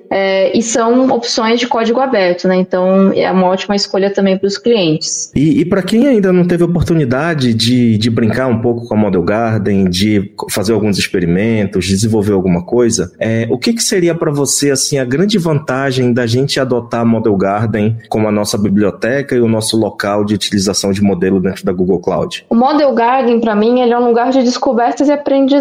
e 0.52 0.62
são 0.62 1.08
opções 1.10 1.60
de 1.60 1.66
código 1.66 2.00
aberto, 2.00 2.48
né? 2.48 2.56
Então, 2.56 3.12
é 3.14 3.30
uma 3.30 3.46
ótima 3.46 3.76
escolha 3.76 4.12
também 4.12 4.36
para 4.36 4.46
os 4.46 4.58
clientes. 4.58 5.32
E, 5.34 5.60
e 5.60 5.64
para 5.64 5.82
quem 5.82 6.06
ainda 6.06 6.32
não 6.32 6.46
teve 6.46 6.64
oportunidade 6.64 7.54
de, 7.54 7.96
de 7.96 8.10
brincar 8.10 8.46
um 8.46 8.60
pouco 8.60 8.86
com 8.86 8.94
a 8.94 8.96
Model 8.96 9.22
Garden, 9.22 9.88
de 9.88 10.32
fazer 10.50 10.72
alguns 10.72 10.98
experimentos, 10.98 11.86
desenvolver 11.86 12.32
alguma 12.32 12.64
coisa, 12.64 13.12
é, 13.18 13.46
o 13.50 13.58
que, 13.58 13.72
que 13.72 13.82
seria 13.82 14.14
para 14.14 14.30
você 14.30 14.70
assim 14.70 14.98
a 14.98 15.04
grande 15.04 15.38
vantagem 15.38 16.12
da 16.12 16.26
gente 16.26 16.58
adotar 16.60 17.00
a 17.00 17.04
Model 17.04 17.36
Garden 17.36 17.96
como 18.08 18.28
a 18.28 18.32
nossa 18.32 18.58
biblioteca 18.58 19.34
e 19.34 19.40
o 19.40 19.48
nosso 19.48 19.76
local 19.76 20.24
de 20.24 20.34
utilização 20.34 20.92
de 20.92 21.02
modelo 21.02 21.40
dentro 21.40 21.64
da 21.64 21.72
Google 21.72 22.00
Cloud? 22.00 22.44
O 22.48 22.54
Model 22.54 22.92
Garden, 22.94 23.40
para 23.40 23.54
mim, 23.54 23.80
ele 23.80 23.92
é 23.92 23.98
um 23.98 24.06
lugar 24.06 24.30
de 24.30 24.42
descobertas 24.42 25.08
e 25.08 25.12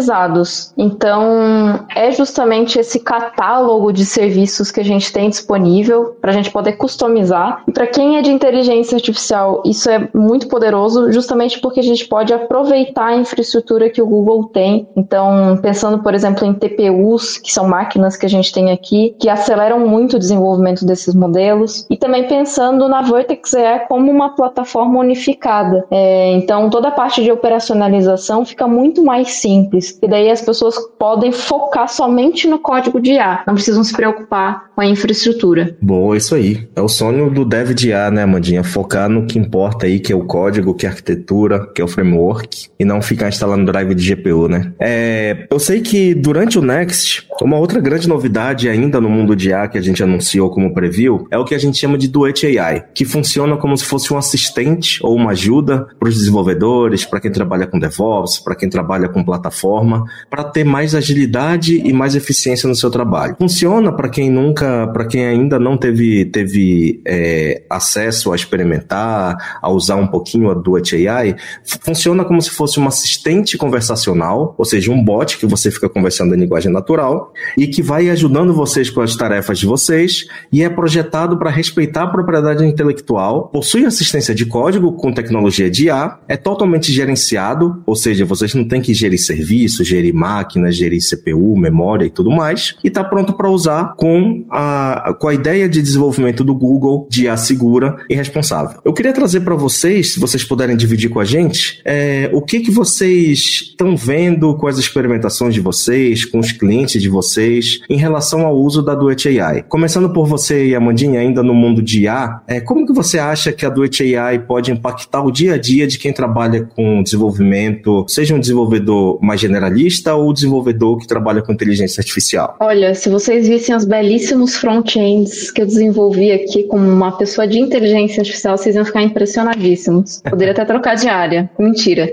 aprendizados. 0.08 0.72
Então, 0.76 1.86
é 1.94 2.10
justamente 2.10 2.78
esse 2.78 3.00
catálogo 3.00 3.92
de 3.92 4.04
serviços 4.04 4.70
que 4.70 4.80
a 4.80 4.84
gente 4.84 5.12
tem 5.12 5.28
disponível 5.28 6.16
para 6.20 6.30
a 6.30 6.34
gente 6.34 6.50
poder 6.50 6.72
customizar. 6.72 7.62
E 7.66 7.72
para 7.72 7.86
quem 7.86 8.16
é 8.16 8.22
de 8.22 8.30
inteligência 8.30 8.96
artificial, 8.96 9.62
isso 9.64 9.90
é 9.90 10.08
muito 10.14 10.48
poderoso, 10.48 11.12
justamente 11.12 11.60
porque 11.60 11.80
a 11.80 11.82
gente 11.82 12.06
pode 12.06 12.32
aproveitar 12.32 13.06
a 13.06 13.16
infraestrutura 13.16 13.90
que 13.90 14.00
o 14.00 14.06
Google 14.06 14.44
tem. 14.46 14.88
Então, 14.96 15.58
pensando, 15.60 16.02
por 16.02 16.14
exemplo, 16.14 16.46
em 16.46 16.54
TPUs, 16.54 17.38
que 17.38 17.52
são 17.52 17.68
máquinas 17.68 18.16
que 18.16 18.26
a 18.26 18.28
gente 18.28 18.52
tem 18.52 18.70
aqui, 18.70 19.14
que 19.18 19.28
aceleram 19.28 19.86
muito 19.86 20.16
o 20.16 20.18
desenvolvimento 20.18 20.84
desses 20.84 21.14
modelos. 21.14 21.86
E 21.90 21.96
também 21.96 22.26
pensando 22.26 22.88
na 22.88 23.02
Vertex 23.02 23.54
AI 23.54 23.86
como 23.86 24.10
uma 24.10 24.34
plataforma 24.34 25.00
unificada. 25.00 25.86
É, 25.90 26.32
então, 26.32 26.70
toda 26.70 26.88
a 26.88 26.92
parte 26.92 27.22
de 27.22 27.30
operacionalização 27.30 28.44
fica 28.44 28.66
muito 28.66 29.04
mais 29.04 29.32
simples. 29.32 29.97
E 30.02 30.08
daí 30.08 30.30
as 30.30 30.40
pessoas 30.40 30.76
podem 30.98 31.32
focar 31.32 31.88
somente 31.88 32.46
no 32.46 32.58
código 32.58 33.00
de 33.00 33.12
IA, 33.12 33.42
não 33.46 33.54
precisam 33.54 33.82
se 33.84 33.92
preocupar 33.94 34.70
com 34.74 34.80
a 34.80 34.86
infraestrutura. 34.86 35.76
Boa, 35.80 36.16
isso 36.16 36.34
aí. 36.34 36.68
É 36.74 36.80
o 36.80 36.88
sonho 36.88 37.30
do 37.30 37.44
dev 37.44 37.72
de 37.72 37.88
IA, 37.88 38.10
né, 38.10 38.22
Amandinha? 38.22 38.62
Focar 38.62 39.08
no 39.08 39.26
que 39.26 39.38
importa 39.38 39.86
aí, 39.86 39.98
que 39.98 40.12
é 40.12 40.16
o 40.16 40.24
código, 40.24 40.74
que 40.74 40.86
é 40.86 40.88
a 40.88 40.92
arquitetura, 40.92 41.66
que 41.74 41.80
é 41.80 41.84
o 41.84 41.88
framework, 41.88 42.68
e 42.78 42.84
não 42.84 43.02
ficar 43.02 43.28
instalando 43.28 43.70
drive 43.70 43.94
de 43.94 44.14
GPU, 44.14 44.48
né? 44.48 44.72
É, 44.78 45.46
eu 45.50 45.58
sei 45.58 45.80
que 45.80 46.14
durante 46.14 46.58
o 46.58 46.62
Next, 46.62 47.27
uma 47.44 47.58
outra 47.58 47.80
grande 47.80 48.08
novidade 48.08 48.68
ainda 48.68 49.00
no 49.00 49.08
mundo 49.08 49.36
de 49.36 49.50
IA 49.50 49.68
que 49.68 49.78
a 49.78 49.80
gente 49.80 50.02
anunciou 50.02 50.50
como 50.50 50.74
preview 50.74 51.26
é 51.30 51.38
o 51.38 51.44
que 51.44 51.54
a 51.54 51.58
gente 51.58 51.78
chama 51.78 51.96
de 51.96 52.08
Duet 52.08 52.58
AI, 52.58 52.84
que 52.94 53.04
funciona 53.04 53.56
como 53.56 53.76
se 53.76 53.84
fosse 53.84 54.12
um 54.12 54.18
assistente 54.18 54.98
ou 55.02 55.14
uma 55.14 55.30
ajuda 55.30 55.86
para 55.98 56.08
os 56.08 56.16
desenvolvedores, 56.16 57.04
para 57.04 57.20
quem 57.20 57.30
trabalha 57.30 57.66
com 57.66 57.78
DevOps, 57.78 58.38
para 58.38 58.56
quem 58.56 58.68
trabalha 58.68 59.08
com 59.08 59.24
plataforma, 59.24 60.04
para 60.28 60.44
ter 60.44 60.64
mais 60.64 60.94
agilidade 60.94 61.76
e 61.76 61.92
mais 61.92 62.14
eficiência 62.14 62.68
no 62.68 62.74
seu 62.74 62.90
trabalho. 62.90 63.36
Funciona 63.38 63.92
para 63.92 64.08
quem 64.08 64.30
nunca, 64.30 64.88
para 64.88 65.06
quem 65.06 65.24
ainda 65.26 65.58
não 65.58 65.76
teve, 65.76 66.24
teve 66.26 67.00
é, 67.06 67.62
acesso 67.70 68.32
a 68.32 68.36
experimentar, 68.36 69.58
a 69.62 69.70
usar 69.70 69.96
um 69.96 70.06
pouquinho 70.06 70.50
a 70.50 70.54
Duet 70.54 71.06
AI, 71.06 71.36
funciona 71.84 72.24
como 72.24 72.40
se 72.42 72.50
fosse 72.50 72.80
um 72.80 72.86
assistente 72.86 73.56
conversacional, 73.56 74.54
ou 74.58 74.64
seja, 74.64 74.90
um 74.90 75.02
bot 75.02 75.38
que 75.38 75.46
você 75.46 75.70
fica 75.70 75.88
conversando 75.88 76.34
em 76.34 76.38
linguagem 76.38 76.72
natural 76.72 77.27
e 77.56 77.66
que 77.66 77.82
vai 77.82 78.10
ajudando 78.10 78.52
vocês 78.52 78.90
com 78.90 79.00
as 79.00 79.16
tarefas 79.16 79.58
de 79.58 79.66
vocês 79.66 80.26
e 80.52 80.62
é 80.62 80.68
projetado 80.68 81.38
para 81.38 81.50
respeitar 81.50 82.04
a 82.04 82.06
propriedade 82.06 82.64
intelectual, 82.64 83.48
possui 83.48 83.84
assistência 83.84 84.34
de 84.34 84.46
código 84.46 84.92
com 84.92 85.12
tecnologia 85.12 85.70
de 85.70 85.86
IA, 85.86 86.18
é 86.28 86.36
totalmente 86.36 86.92
gerenciado, 86.92 87.82
ou 87.86 87.96
seja, 87.96 88.24
vocês 88.24 88.54
não 88.54 88.66
têm 88.66 88.80
que 88.80 88.94
gerir 88.94 89.18
serviços, 89.18 89.86
gerir 89.86 90.14
máquinas, 90.14 90.76
gerir 90.76 91.00
CPU, 91.00 91.56
memória 91.56 92.04
e 92.04 92.10
tudo 92.10 92.30
mais, 92.30 92.76
e 92.82 92.88
está 92.88 93.04
pronto 93.04 93.32
para 93.32 93.50
usar 93.50 93.94
com 93.96 94.44
a, 94.50 95.16
com 95.18 95.28
a 95.28 95.34
ideia 95.34 95.68
de 95.68 95.80
desenvolvimento 95.80 96.44
do 96.44 96.54
Google 96.54 97.06
de 97.10 97.24
IA 97.24 97.36
segura 97.36 97.96
e 98.08 98.14
responsável. 98.14 98.80
Eu 98.84 98.92
queria 98.92 99.12
trazer 99.12 99.40
para 99.40 99.54
vocês, 99.54 100.14
se 100.14 100.20
vocês 100.20 100.44
puderem 100.44 100.76
dividir 100.76 101.10
com 101.10 101.20
a 101.20 101.24
gente, 101.24 101.80
é, 101.84 102.30
o 102.32 102.42
que, 102.42 102.60
que 102.60 102.70
vocês 102.70 103.68
estão 103.70 103.96
vendo 103.96 104.56
com 104.56 104.66
as 104.66 104.78
experimentações 104.78 105.54
de 105.54 105.60
vocês, 105.60 106.24
com 106.24 106.38
os 106.38 106.52
clientes 106.52 107.00
de 107.00 107.08
vocês, 107.08 107.17
vocês 107.18 107.80
em 107.90 107.96
relação 107.96 108.46
ao 108.46 108.56
uso 108.56 108.80
da 108.80 108.94
Duet 108.94 109.40
AI. 109.40 109.64
Começando 109.68 110.12
por 110.12 110.26
você 110.26 110.68
e 110.68 110.74
Amandinha, 110.74 111.20
ainda 111.20 111.42
no 111.42 111.52
mundo 111.52 111.82
de 111.82 112.02
IA, 112.02 112.40
é, 112.46 112.60
como 112.60 112.86
que 112.86 112.92
você 112.92 113.18
acha 113.18 113.52
que 113.52 113.66
a 113.66 113.68
Duet 113.68 114.16
AI 114.16 114.38
pode 114.38 114.70
impactar 114.70 115.22
o 115.24 115.32
dia 115.32 115.54
a 115.54 115.58
dia 115.58 115.86
de 115.86 115.98
quem 115.98 116.12
trabalha 116.12 116.68
com 116.76 117.02
desenvolvimento, 117.02 118.04
seja 118.08 118.34
um 118.34 118.40
desenvolvedor 118.40 119.18
mais 119.20 119.40
generalista 119.40 120.14
ou 120.14 120.32
desenvolvedor 120.32 120.98
que 120.98 121.08
trabalha 121.08 121.42
com 121.42 121.52
inteligência 121.52 122.00
artificial? 122.00 122.56
Olha, 122.60 122.94
se 122.94 123.08
vocês 123.08 123.48
vissem 123.48 123.74
os 123.74 123.84
belíssimos 123.84 124.54
front-ends 124.56 125.50
que 125.50 125.62
eu 125.62 125.66
desenvolvi 125.66 126.30
aqui 126.30 126.64
como 126.64 126.88
uma 126.88 127.12
pessoa 127.12 127.48
de 127.48 127.58
inteligência 127.58 128.20
artificial, 128.20 128.56
vocês 128.56 128.76
iam 128.76 128.84
ficar 128.84 129.02
impressionadíssimos. 129.02 130.22
Poderia 130.28 130.52
até 130.52 130.64
trocar 130.64 130.94
de 130.94 131.08
área. 131.08 131.50
Mentira. 131.58 132.12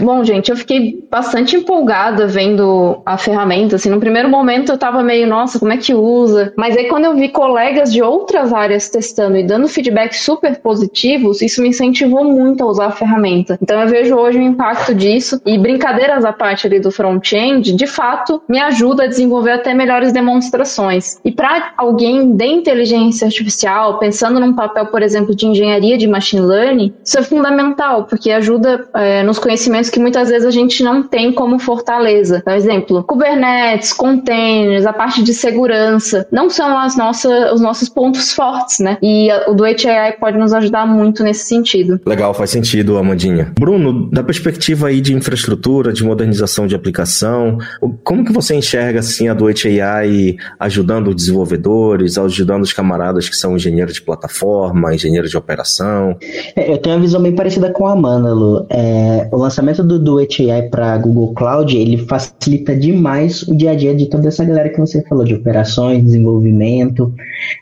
Bom, 0.00 0.24
gente, 0.24 0.50
eu 0.50 0.56
fiquei 0.56 1.06
bastante 1.10 1.56
empolgada 1.56 2.26
vendo 2.26 3.02
a 3.04 3.18
ferramenta. 3.18 3.76
Assim, 3.76 3.90
no 3.90 4.00
primeiro 4.00 4.28
momento, 4.28 4.45
momento 4.46 4.70
eu 4.70 4.78
tava 4.78 5.02
meio, 5.02 5.26
nossa, 5.26 5.58
como 5.58 5.72
é 5.72 5.76
que 5.76 5.92
usa? 5.92 6.52
Mas 6.56 6.76
aí 6.76 6.84
quando 6.84 7.06
eu 7.06 7.16
vi 7.16 7.28
colegas 7.28 7.92
de 7.92 8.00
outras 8.00 8.52
áreas 8.52 8.88
testando 8.88 9.36
e 9.36 9.42
dando 9.42 9.66
feedback 9.66 10.14
super 10.14 10.56
positivos, 10.60 11.42
isso 11.42 11.60
me 11.60 11.70
incentivou 11.70 12.22
muito 12.24 12.62
a 12.62 12.66
usar 12.66 12.86
a 12.86 12.92
ferramenta. 12.92 13.58
Então 13.60 13.80
eu 13.80 13.88
vejo 13.88 14.14
hoje 14.14 14.38
o 14.38 14.42
impacto 14.42 14.94
disso 14.94 15.40
e 15.44 15.58
brincadeiras 15.58 16.24
à 16.24 16.32
parte 16.32 16.66
ali 16.66 16.78
do 16.78 16.92
front-end, 16.92 17.74
de 17.74 17.86
fato, 17.86 18.40
me 18.48 18.60
ajuda 18.60 19.04
a 19.04 19.06
desenvolver 19.08 19.50
até 19.50 19.74
melhores 19.74 20.12
demonstrações. 20.12 21.18
E 21.24 21.32
para 21.32 21.72
alguém 21.76 22.32
de 22.32 22.46
inteligência 22.46 23.26
artificial, 23.26 23.98
pensando 23.98 24.38
num 24.38 24.54
papel, 24.54 24.86
por 24.86 25.02
exemplo, 25.02 25.34
de 25.34 25.46
engenharia 25.46 25.98
de 25.98 26.06
machine 26.06 26.42
learning, 26.42 26.94
isso 27.04 27.18
é 27.18 27.22
fundamental, 27.22 28.04
porque 28.04 28.30
ajuda 28.30 28.88
é, 28.94 29.24
nos 29.24 29.40
conhecimentos 29.40 29.90
que 29.90 29.98
muitas 29.98 30.28
vezes 30.28 30.46
a 30.46 30.50
gente 30.52 30.84
não 30.84 31.02
tem 31.02 31.32
como 31.32 31.58
fortaleza. 31.58 32.42
Por 32.44 32.52
exemplo, 32.52 33.02
Kubernetes, 33.02 33.92
containers, 33.92 34.35
containers, 34.36 34.86
a 34.86 34.92
parte 34.92 35.22
de 35.22 35.32
segurança, 35.32 36.26
não 36.30 36.50
são 36.50 36.78
as 36.78 36.96
nossas, 36.96 37.52
os 37.52 37.60
nossos 37.60 37.88
pontos 37.88 38.32
fortes, 38.32 38.80
né? 38.80 38.98
E 39.02 39.28
o 39.48 39.54
do 39.54 39.64
AI 39.64 40.12
pode 40.18 40.38
nos 40.38 40.52
ajudar 40.52 40.86
muito 40.86 41.22
nesse 41.22 41.46
sentido. 41.46 42.00
Legal, 42.06 42.34
faz 42.34 42.50
sentido, 42.50 42.98
Amandinha. 42.98 43.52
Bruno, 43.58 44.10
da 44.10 44.22
perspectiva 44.22 44.88
aí 44.88 45.00
de 45.00 45.14
infraestrutura, 45.14 45.92
de 45.92 46.04
modernização 46.04 46.66
de 46.66 46.74
aplicação, 46.74 47.58
como 48.04 48.24
que 48.24 48.32
você 48.32 48.54
enxerga 48.54 49.00
assim 49.00 49.28
a 49.28 49.34
do 49.34 49.46
AI 49.46 50.36
ajudando 50.60 51.08
os 51.08 51.16
desenvolvedores, 51.16 52.18
ajudando 52.18 52.62
os 52.62 52.72
camaradas 52.72 53.28
que 53.28 53.36
são 53.36 53.56
engenheiros 53.56 53.94
de 53.94 54.02
plataforma, 54.02 54.94
engenheiros 54.94 55.30
de 55.30 55.36
operação? 55.36 56.16
É, 56.54 56.72
eu 56.72 56.78
tenho 56.78 56.96
uma 56.96 57.02
visão 57.02 57.22
bem 57.22 57.34
parecida 57.34 57.72
com 57.72 57.86
a 57.86 57.92
Amanda, 57.92 58.32
Lu. 58.32 58.66
É, 58.68 59.28
o 59.32 59.36
lançamento 59.36 59.82
do, 59.82 59.98
do 59.98 60.18
AI 60.18 60.62
para 60.70 60.96
Google 60.98 61.34
Cloud, 61.34 61.76
ele 61.76 61.98
facilita 61.98 62.74
demais 62.74 63.42
o 63.42 63.54
dia 63.54 63.70
a 63.70 63.74
dia 63.74 63.94
de 63.94 64.06
toda 64.06 64.25
dessa 64.26 64.44
galera 64.44 64.68
que 64.68 64.78
você 64.78 65.02
falou, 65.02 65.24
de 65.24 65.34
operações, 65.34 66.04
desenvolvimento, 66.04 67.14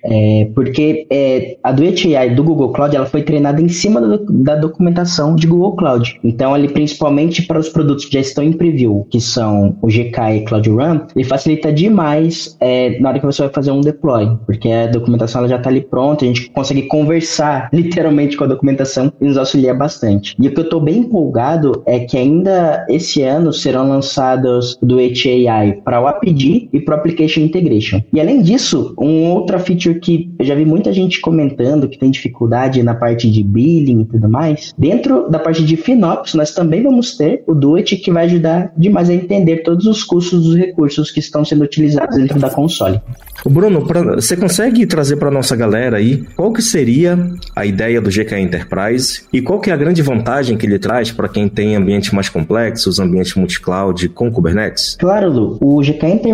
é, 0.02 0.48
porque 0.54 1.06
é, 1.10 1.56
a 1.62 1.72
do 1.72 1.82
AI 1.82 2.34
do 2.34 2.42
Google 2.42 2.72
Cloud 2.72 2.96
ela 2.96 3.06
foi 3.06 3.22
treinada 3.22 3.60
em 3.60 3.68
cima 3.68 4.00
da, 4.00 4.18
da, 4.28 4.56
documentação 4.56 5.34
de 5.36 5.46
Google 5.46 5.76
Cloud. 5.76 6.18
Então, 6.24 6.56
ele 6.56 6.68
principalmente 6.68 7.42
para 7.42 7.58
os 7.58 7.68
produtos 7.68 8.06
que 8.06 8.14
já 8.14 8.20
estão 8.20 8.42
em 8.42 8.52
preview, 8.52 9.06
que 9.10 9.20
são 9.20 9.76
o 9.82 9.88
GK 9.88 10.36
e 10.36 10.44
Cloud 10.44 10.68
Run, 10.70 11.00
ele 11.14 11.24
facilita 11.24 11.72
demais 11.72 12.56
é, 12.60 12.98
na 12.98 13.10
hora 13.10 13.20
que 13.20 13.26
você 13.26 13.42
vai 13.42 13.52
fazer 13.52 13.70
um 13.70 13.80
deploy, 13.80 14.36
porque 14.46 14.70
a 14.70 14.86
documentação 14.86 15.40
ela 15.40 15.48
já 15.48 15.56
está 15.56 15.68
ali 15.68 15.82
pronta, 15.82 16.24
a 16.24 16.28
gente 16.28 16.50
consegue 16.50 16.82
conversar 16.82 17.68
literalmente 17.72 18.36
com 18.36 18.44
a 18.44 18.48
documentação 18.48 19.12
e 19.20 19.26
nos 19.26 19.36
auxilia 19.36 19.74
bastante. 19.74 20.34
E 20.40 20.48
o 20.48 20.52
que 20.52 20.60
eu 20.60 20.64
estou 20.64 20.80
bem 20.80 20.98
empolgado 20.98 21.82
é 21.86 22.00
que 22.00 22.16
ainda 22.16 22.86
esse 22.88 23.22
ano 23.22 23.52
serão 23.52 23.88
lançados 23.88 24.78
do 24.82 24.98
AI 24.98 25.80
para 25.84 26.00
o 26.00 26.06
AppD 26.06 26.43
E 26.72 26.80
para 26.80 26.96
Application 26.96 27.40
Integration. 27.40 28.02
E 28.12 28.20
além 28.20 28.42
disso, 28.42 28.94
um 28.98 29.30
outra 29.30 29.58
feature 29.58 29.98
que 29.98 30.32
eu 30.38 30.44
já 30.44 30.54
vi 30.54 30.64
muita 30.64 30.92
gente 30.92 31.20
comentando 31.20 31.88
que 31.88 31.98
tem 31.98 32.10
dificuldade 32.10 32.82
na 32.82 32.94
parte 32.94 33.30
de 33.30 33.42
billing 33.42 34.02
e 34.02 34.04
tudo 34.04 34.28
mais, 34.28 34.72
dentro 34.78 35.28
da 35.30 35.38
parte 35.38 35.64
de 35.64 35.76
FinOps, 35.76 36.34
nós 36.34 36.52
também 36.52 36.82
vamos 36.82 37.16
ter 37.16 37.42
o 37.46 37.54
Duet 37.54 37.96
que 37.96 38.10
vai 38.10 38.26
ajudar 38.26 38.72
demais 38.76 39.10
a 39.10 39.14
entender 39.14 39.58
todos 39.58 39.86
os 39.86 40.02
custos 40.02 40.44
dos 40.44 40.56
recursos 40.56 41.10
que 41.10 41.20
estão 41.20 41.44
sendo 41.44 41.64
utilizados 41.64 42.16
dentro 42.16 42.38
da 42.38 42.50
console. 42.50 43.00
O 43.44 43.50
Bruno, 43.50 43.86
pra, 43.86 44.02
você 44.14 44.36
consegue 44.36 44.86
trazer 44.86 45.16
para 45.16 45.30
nossa 45.30 45.54
galera 45.54 45.98
aí 45.98 46.24
qual 46.34 46.52
que 46.52 46.62
seria 46.62 47.18
a 47.54 47.66
ideia 47.66 48.00
do 48.00 48.08
GK 48.10 48.38
Enterprise 48.38 49.22
e 49.32 49.42
qual 49.42 49.60
que 49.60 49.70
é 49.70 49.72
a 49.72 49.76
grande 49.76 50.00
vantagem 50.02 50.56
que 50.56 50.64
ele 50.64 50.78
traz 50.78 51.12
para 51.12 51.28
quem 51.28 51.48
tem 51.48 51.76
ambientes 51.76 52.10
mais 52.10 52.28
complexos, 52.28 52.98
ambientes 52.98 53.34
multi-cloud 53.34 54.08
com 54.10 54.30
Kubernetes? 54.30 54.96
Claro, 54.98 55.30
Lu. 55.30 55.58
O 55.60 55.80
GK 55.82 56.06
Enterprise 56.06 56.33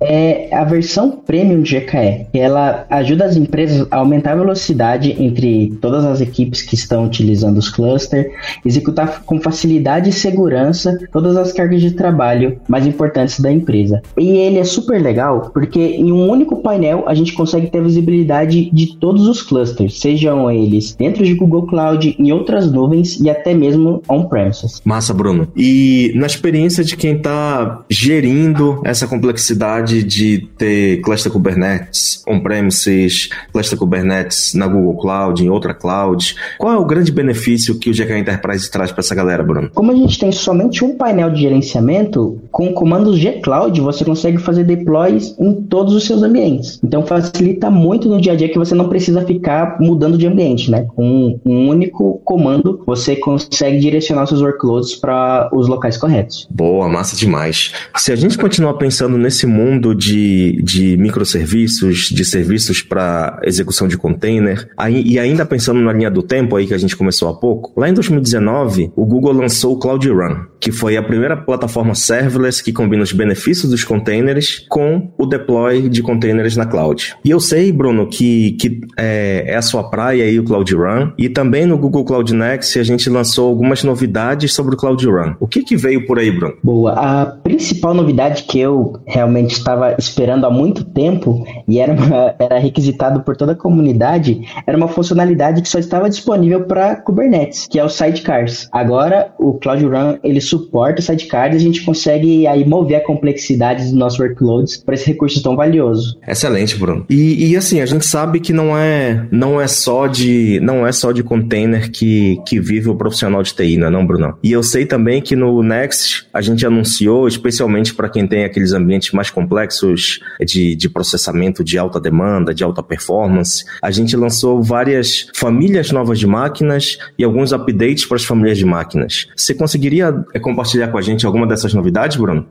é 0.00 0.54
a 0.54 0.64
versão 0.64 1.10
premium 1.10 1.62
de 1.62 1.78
GKE. 1.78 2.26
Ela 2.34 2.86
ajuda 2.90 3.24
as 3.24 3.36
empresas 3.36 3.86
a 3.90 3.98
aumentar 3.98 4.32
a 4.32 4.36
velocidade 4.36 5.16
entre 5.18 5.76
todas 5.80 6.04
as 6.04 6.20
equipes 6.20 6.62
que 6.62 6.74
estão 6.74 7.06
utilizando 7.06 7.58
os 7.58 7.68
clusters, 7.68 8.26
executar 8.64 9.22
com 9.24 9.40
facilidade 9.40 10.10
e 10.10 10.12
segurança 10.12 10.98
todas 11.12 11.36
as 11.36 11.52
cargas 11.52 11.80
de 11.80 11.92
trabalho 11.92 12.60
mais 12.68 12.86
importantes 12.86 13.40
da 13.40 13.50
empresa. 13.50 14.02
E 14.18 14.28
ele 14.28 14.58
é 14.58 14.64
super 14.64 15.00
legal 15.00 15.50
porque 15.52 15.80
em 15.80 16.12
um 16.12 16.28
único 16.28 16.62
painel 16.62 17.04
a 17.06 17.14
gente 17.14 17.32
consegue 17.32 17.68
ter 17.68 17.82
visibilidade 17.82 18.70
de 18.70 18.96
todos 18.96 19.26
os 19.26 19.42
clusters, 19.42 20.00
sejam 20.00 20.50
eles 20.50 20.94
dentro 20.94 21.24
de 21.24 21.34
Google 21.34 21.66
Cloud, 21.66 22.16
em 22.18 22.32
outras 22.32 22.70
nuvens 22.70 23.20
e 23.20 23.30
até 23.30 23.54
mesmo 23.54 24.02
on-premises. 24.08 24.80
Massa, 24.84 25.14
Bruno. 25.14 25.48
E 25.56 26.12
na 26.14 26.26
experiência 26.26 26.84
de 26.84 26.96
quem 26.96 27.16
está 27.16 27.84
gerindo 27.90 28.80
essa 28.84 29.01
complexidade 29.06 30.02
de 30.02 30.48
ter 30.56 31.00
cluster 31.00 31.30
Kubernetes 31.30 32.22
on-premises, 32.26 33.28
cluster 33.52 33.78
Kubernetes 33.78 34.54
na 34.54 34.66
Google 34.66 34.96
Cloud, 34.96 35.44
em 35.44 35.48
outra 35.48 35.74
cloud, 35.74 36.34
qual 36.58 36.72
é 36.72 36.76
o 36.76 36.84
grande 36.84 37.12
benefício 37.12 37.78
que 37.78 37.90
o 37.90 37.92
GK 37.92 38.18
Enterprise 38.18 38.70
traz 38.70 38.90
para 38.90 39.00
essa 39.00 39.14
galera, 39.14 39.42
Bruno? 39.42 39.70
Como 39.74 39.92
a 39.92 39.94
gente 39.94 40.18
tem 40.18 40.32
somente 40.32 40.84
um 40.84 40.96
painel 40.96 41.30
de 41.30 41.40
gerenciamento, 41.40 42.40
com 42.50 42.72
comandos 42.72 43.18
G-Cloud 43.18 43.80
você 43.80 44.04
consegue 44.04 44.38
fazer 44.38 44.64
deploys 44.64 45.34
em 45.38 45.54
todos 45.62 45.94
os 45.94 46.04
seus 46.04 46.22
ambientes. 46.22 46.80
Então 46.82 47.04
facilita 47.04 47.70
muito 47.70 48.08
no 48.08 48.20
dia 48.20 48.32
a 48.32 48.36
dia 48.36 48.48
que 48.48 48.58
você 48.58 48.74
não 48.74 48.88
precisa 48.88 49.24
ficar 49.24 49.78
mudando 49.80 50.16
de 50.16 50.26
ambiente, 50.26 50.70
né? 50.70 50.86
Com 50.94 51.38
um 51.44 51.68
único 51.68 52.20
comando 52.24 52.82
você 52.86 53.16
consegue 53.16 53.78
direcionar 53.78 54.26
seus 54.26 54.40
workloads 54.40 54.94
para 54.96 55.50
os 55.52 55.68
locais 55.68 55.96
corretos. 55.96 56.46
Boa, 56.50 56.88
massa 56.88 57.16
demais. 57.16 57.72
Se 57.96 58.12
a 58.12 58.16
gente 58.16 58.38
continuar 58.38 58.74
pensando 58.92 59.16
nesse 59.16 59.46
mundo 59.46 59.94
de, 59.94 60.60
de 60.62 60.98
microserviços, 60.98 62.10
de 62.10 62.26
serviços 62.26 62.82
para 62.82 63.40
execução 63.42 63.88
de 63.88 63.96
container, 63.96 64.68
aí, 64.76 65.02
e 65.02 65.18
ainda 65.18 65.46
pensando 65.46 65.80
na 65.80 65.94
linha 65.94 66.10
do 66.10 66.22
tempo 66.22 66.56
aí 66.56 66.66
que 66.66 66.74
a 66.74 66.78
gente 66.78 66.94
começou 66.94 67.30
há 67.30 67.34
pouco, 67.34 67.72
lá 67.74 67.88
em 67.88 67.94
2019 67.94 68.92
o 68.94 69.06
Google 69.06 69.32
lançou 69.32 69.72
o 69.72 69.78
Cloud 69.78 70.06
Run, 70.06 70.44
que 70.60 70.70
foi 70.70 70.98
a 70.98 71.02
primeira 71.02 71.38
plataforma 71.38 71.94
serverless 71.94 72.62
que 72.62 72.70
combina 72.70 73.02
os 73.02 73.12
benefícios 73.12 73.70
dos 73.70 73.82
containers 73.82 74.66
com 74.68 75.10
o 75.16 75.24
deploy 75.24 75.88
de 75.88 76.02
containers 76.02 76.54
na 76.54 76.66
cloud. 76.66 77.16
E 77.24 77.30
eu 77.30 77.40
sei, 77.40 77.72
Bruno, 77.72 78.06
que, 78.06 78.52
que 78.52 78.78
é, 78.98 79.44
é 79.46 79.56
a 79.56 79.62
sua 79.62 79.84
praia 79.84 80.24
aí 80.24 80.38
o 80.38 80.44
Cloud 80.44 80.74
Run, 80.74 81.12
e 81.16 81.30
também 81.30 81.64
no 81.64 81.78
Google 81.78 82.04
Cloud 82.04 82.34
Next 82.34 82.78
a 82.78 82.82
gente 82.82 83.08
lançou 83.08 83.48
algumas 83.48 83.82
novidades 83.82 84.52
sobre 84.52 84.74
o 84.74 84.76
Cloud 84.76 85.02
Run. 85.06 85.34
O 85.40 85.46
que, 85.46 85.62
que 85.62 85.78
veio 85.78 86.04
por 86.06 86.18
aí, 86.18 86.30
Bruno? 86.30 86.54
Boa. 86.62 86.92
A 86.92 87.24
principal 87.24 87.94
novidade 87.94 88.42
que 88.42 88.60
eu 88.60 88.81
realmente 89.06 89.52
estava 89.52 89.94
esperando 89.98 90.46
há 90.46 90.50
muito 90.50 90.84
tempo 90.84 91.44
e 91.68 91.78
era, 91.78 91.92
uma, 91.92 92.34
era 92.38 92.58
requisitado 92.58 93.22
por 93.22 93.36
toda 93.36 93.52
a 93.52 93.56
comunidade 93.56 94.42
era 94.66 94.76
uma 94.76 94.88
funcionalidade 94.88 95.62
que 95.62 95.68
só 95.68 95.78
estava 95.78 96.08
disponível 96.08 96.64
para 96.64 96.96
Kubernetes, 96.96 97.66
que 97.66 97.78
é 97.78 97.84
o 97.84 97.88
Sidecars. 97.88 98.68
Agora 98.72 99.32
o 99.38 99.54
Cloud 99.54 99.84
Run 99.84 100.18
ele 100.22 100.40
suporta 100.40 101.00
o 101.00 101.02
Sidecars 101.02 101.54
e 101.54 101.56
a 101.56 101.60
gente 101.60 101.84
consegue 101.84 102.46
aí 102.46 102.66
mover 102.66 102.96
a 102.96 103.00
complexidade 103.04 103.84
dos 103.84 103.92
nossos 103.92 104.18
workloads 104.18 104.76
para 104.78 104.94
esse 104.94 105.06
recurso 105.06 105.42
tão 105.42 105.56
valioso. 105.56 106.18
Excelente, 106.26 106.76
Bruno. 106.76 107.06
E, 107.08 107.50
e, 107.50 107.56
assim 107.56 107.80
a 107.80 107.86
gente 107.86 108.06
sabe 108.06 108.40
que 108.40 108.52
não 108.52 108.76
é 108.76 109.26
não 109.30 109.60
é 109.60 109.66
só 109.66 110.06
de 110.06 110.60
não 110.60 110.86
é 110.86 110.92
só 110.92 111.12
de 111.12 111.22
container 111.22 111.90
que, 111.90 112.40
que 112.46 112.60
vive 112.60 112.88
o 112.88 112.96
profissional 112.96 113.42
de 113.42 113.54
TI, 113.54 113.76
não 113.76 113.86
é 113.86 113.90
não, 113.90 114.06
Bruno? 114.06 114.36
E 114.42 114.52
eu 114.52 114.62
sei 114.62 114.86
também 114.86 115.20
que 115.20 115.36
no 115.36 115.62
Next 115.62 116.26
a 116.32 116.40
gente 116.40 116.64
anunciou, 116.66 117.28
especialmente 117.28 117.94
para 117.94 118.08
quem 118.08 118.26
tem 118.26 118.44
aqueles 118.44 118.71
ambientes 118.72 119.12
mais 119.12 119.30
complexos 119.30 120.20
de, 120.40 120.74
de 120.74 120.88
processamento 120.88 121.64
de 121.64 121.78
alta 121.78 122.00
demanda, 122.00 122.54
de 122.54 122.64
alta 122.64 122.82
performance, 122.82 123.64
a 123.82 123.90
gente 123.90 124.16
lançou 124.16 124.62
várias 124.62 125.28
famílias 125.34 125.90
novas 125.90 126.18
de 126.18 126.26
máquinas 126.26 126.98
e 127.18 127.24
alguns 127.24 127.52
updates 127.52 128.06
para 128.06 128.16
as 128.16 128.24
famílias 128.24 128.58
de 128.58 128.64
máquinas. 128.64 129.28
Você 129.36 129.54
conseguiria 129.54 130.24
é, 130.34 130.38
compartilhar 130.38 130.88
com 130.88 130.98
a 130.98 131.02
gente 131.02 131.26
alguma 131.26 131.46
dessas 131.46 131.74
novidades, 131.74 132.16
Bruno? 132.16 132.46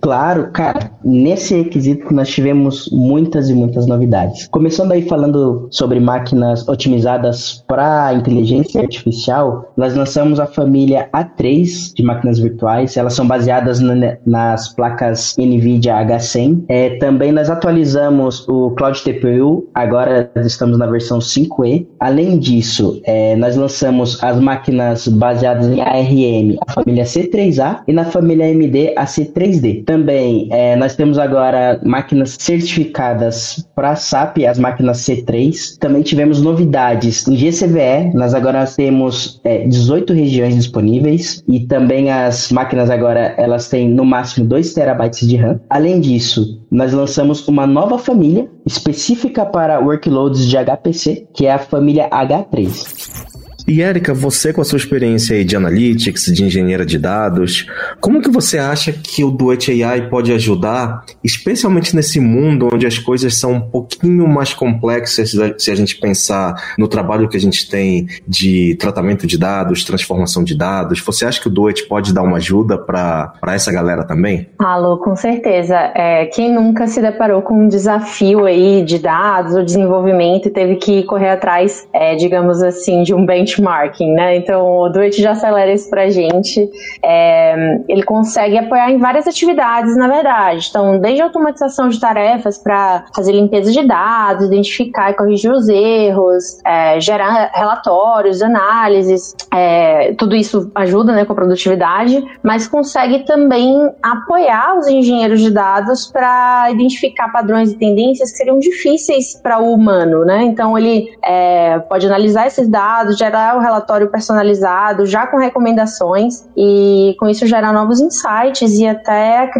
Claro, 0.00 0.50
cara. 0.52 0.90
Nesse 1.04 1.54
requisito 1.54 2.12
nós 2.12 2.28
tivemos 2.28 2.88
muitas 2.92 3.48
e 3.50 3.54
muitas 3.54 3.86
novidades. 3.86 4.48
Começando 4.48 4.92
aí 4.92 5.02
falando 5.02 5.68
sobre 5.70 6.00
máquinas 6.00 6.66
otimizadas 6.68 7.64
para 7.66 8.14
inteligência 8.14 8.80
artificial, 8.80 9.72
nós 9.76 9.94
lançamos 9.94 10.40
a 10.40 10.46
família 10.46 11.08
A3 11.12 11.92
de 11.94 12.02
máquinas 12.02 12.38
virtuais. 12.38 12.96
Elas 12.96 13.14
são 13.14 13.26
baseadas 13.26 13.80
na, 13.80 14.16
nas 14.24 14.74
placas 14.74 15.34
NVIDIA 15.38 15.65
H100. 15.74 16.64
É, 16.68 16.96
também 16.96 17.32
nós 17.32 17.50
atualizamos 17.50 18.46
o 18.48 18.70
Cloud 18.70 19.02
TPU, 19.02 19.68
agora 19.74 20.30
estamos 20.36 20.78
na 20.78 20.86
versão 20.86 21.18
5E. 21.18 21.86
Além 22.00 22.38
disso, 22.38 23.00
é, 23.04 23.36
nós 23.36 23.56
lançamos 23.56 24.22
as 24.22 24.38
máquinas 24.40 25.08
baseadas 25.08 25.68
em 25.68 25.80
ARM, 25.80 26.56
a 26.66 26.72
família 26.72 27.04
C3A, 27.04 27.80
e 27.86 27.92
na 27.92 28.04
família 28.04 28.46
AMD, 28.46 28.94
a 28.96 29.04
C3D. 29.04 29.84
Também 29.84 30.48
é, 30.50 30.76
nós 30.76 30.94
temos 30.94 31.18
agora 31.18 31.80
máquinas 31.84 32.36
certificadas 32.38 33.66
para 33.74 33.96
SAP, 33.96 34.38
as 34.48 34.58
máquinas 34.58 34.98
C3. 34.98 35.78
Também 35.78 36.02
tivemos 36.02 36.40
novidades 36.40 37.26
em 37.26 37.36
GCVE, 37.36 38.12
nós 38.14 38.34
agora 38.34 38.66
temos 38.66 39.40
é, 39.44 39.66
18 39.66 40.12
regiões 40.12 40.54
disponíveis 40.54 41.42
e 41.48 41.60
também 41.60 42.10
as 42.10 42.50
máquinas 42.50 42.90
agora 42.90 43.34
elas 43.36 43.68
têm 43.68 43.88
no 43.88 44.04
máximo 44.04 44.46
2 44.46 44.72
terabytes 44.72 45.26
de 45.26 45.36
RAM. 45.36 45.55
Além 45.68 46.00
disso, 46.00 46.62
nós 46.70 46.92
lançamos 46.92 47.46
uma 47.48 47.66
nova 47.66 47.98
família 47.98 48.50
específica 48.64 49.44
para 49.44 49.80
workloads 49.80 50.46
de 50.46 50.56
HPC, 50.56 51.28
que 51.34 51.46
é 51.46 51.52
a 51.52 51.58
família 51.58 52.08
H3. 52.10 53.35
E 53.68 53.82
Érica, 53.82 54.14
você 54.14 54.52
com 54.52 54.60
a 54.60 54.64
sua 54.64 54.76
experiência 54.76 55.44
de 55.44 55.56
analytics, 55.56 56.26
de 56.26 56.44
engenheira 56.44 56.86
de 56.86 56.96
dados, 56.96 57.66
como 58.00 58.22
que 58.22 58.30
você 58.30 58.58
acha 58.58 58.92
que 58.92 59.24
o 59.24 59.30
Duet 59.30 59.82
AI 59.82 60.08
pode 60.08 60.32
ajudar, 60.32 61.04
especialmente 61.22 61.94
nesse 61.96 62.20
mundo 62.20 62.68
onde 62.72 62.86
as 62.86 62.96
coisas 62.96 63.36
são 63.36 63.54
um 63.54 63.60
pouquinho 63.60 64.28
mais 64.28 64.54
complexas 64.54 65.34
se 65.58 65.70
a 65.70 65.74
gente 65.74 65.98
pensar 65.98 66.74
no 66.78 66.86
trabalho 66.86 67.28
que 67.28 67.36
a 67.36 67.40
gente 67.40 67.68
tem 67.68 68.06
de 68.26 68.76
tratamento 68.76 69.26
de 69.26 69.36
dados, 69.36 69.82
transformação 69.82 70.44
de 70.44 70.56
dados? 70.56 71.00
Você 71.00 71.26
acha 71.26 71.40
que 71.40 71.48
o 71.48 71.50
Duet 71.50 71.88
pode 71.88 72.14
dar 72.14 72.22
uma 72.22 72.36
ajuda 72.36 72.78
para 72.78 73.32
essa 73.48 73.72
galera 73.72 74.04
também? 74.04 74.48
Alô, 74.60 74.98
com 74.98 75.16
certeza. 75.16 75.74
É, 75.96 76.26
quem 76.26 76.54
nunca 76.54 76.86
se 76.86 77.00
deparou 77.00 77.42
com 77.42 77.64
um 77.64 77.68
desafio 77.68 78.44
aí 78.44 78.84
de 78.84 79.00
dados 79.00 79.56
ou 79.56 79.64
desenvolvimento 79.64 80.46
e 80.46 80.50
teve 80.52 80.76
que 80.76 81.02
correr 81.02 81.30
atrás, 81.30 81.88
é, 81.92 82.14
digamos 82.14 82.62
assim, 82.62 83.02
de 83.02 83.12
um 83.12 83.26
benchmark 83.26 83.55
benchmarking, 83.56 84.12
né? 84.12 84.36
Então 84.36 84.78
o 84.78 84.88
Duet 84.88 85.20
já 85.20 85.32
acelera 85.32 85.72
isso 85.72 85.88
pra 85.88 86.08
gente. 86.08 86.68
É, 87.02 87.80
ele 87.88 88.02
consegue 88.02 88.58
apoiar 88.58 88.90
em 88.90 88.98
várias 88.98 89.26
atividades, 89.26 89.96
na 89.96 90.08
verdade. 90.08 90.66
Então, 90.68 90.98
desde 90.98 91.22
a 91.22 91.24
automatização 91.24 91.88
de 91.88 91.98
tarefas 92.00 92.58
para 92.58 93.04
fazer 93.14 93.32
limpeza 93.32 93.72
de 93.72 93.86
dados, 93.86 94.46
identificar 94.46 95.10
e 95.10 95.14
corrigir 95.14 95.50
os 95.50 95.68
erros, 95.68 96.58
é, 96.64 97.00
gerar 97.00 97.50
relatórios, 97.54 98.42
análises, 98.42 99.34
é, 99.52 100.14
tudo 100.14 100.34
isso 100.34 100.70
ajuda 100.74 101.12
né, 101.12 101.24
com 101.24 101.32
a 101.32 101.36
produtividade, 101.36 102.22
mas 102.42 102.68
consegue 102.68 103.20
também 103.20 103.90
apoiar 104.02 104.78
os 104.78 104.86
engenheiros 104.86 105.40
de 105.40 105.50
dados 105.50 106.06
para 106.06 106.70
identificar 106.70 107.28
padrões 107.28 107.72
e 107.72 107.78
tendências 107.78 108.30
que 108.30 108.38
seriam 108.38 108.58
difíceis 108.58 109.34
para 109.40 109.58
o 109.58 109.72
humano, 109.72 110.24
né? 110.24 110.44
Então 110.44 110.76
ele 110.76 111.08
é, 111.24 111.78
pode 111.80 112.06
analisar 112.06 112.46
esses 112.46 112.68
dados, 112.68 113.16
gerar 113.16 113.45
mandar 113.46 113.56
o 113.56 113.60
relatório 113.60 114.10
personalizado, 114.10 115.06
já 115.06 115.26
com 115.26 115.36
recomendações, 115.36 116.46
e 116.56 117.14
com 117.18 117.28
isso 117.28 117.46
gerar 117.46 117.72
novos 117.72 118.00
insights 118.00 118.78
e 118.78 118.86
até 118.86 119.50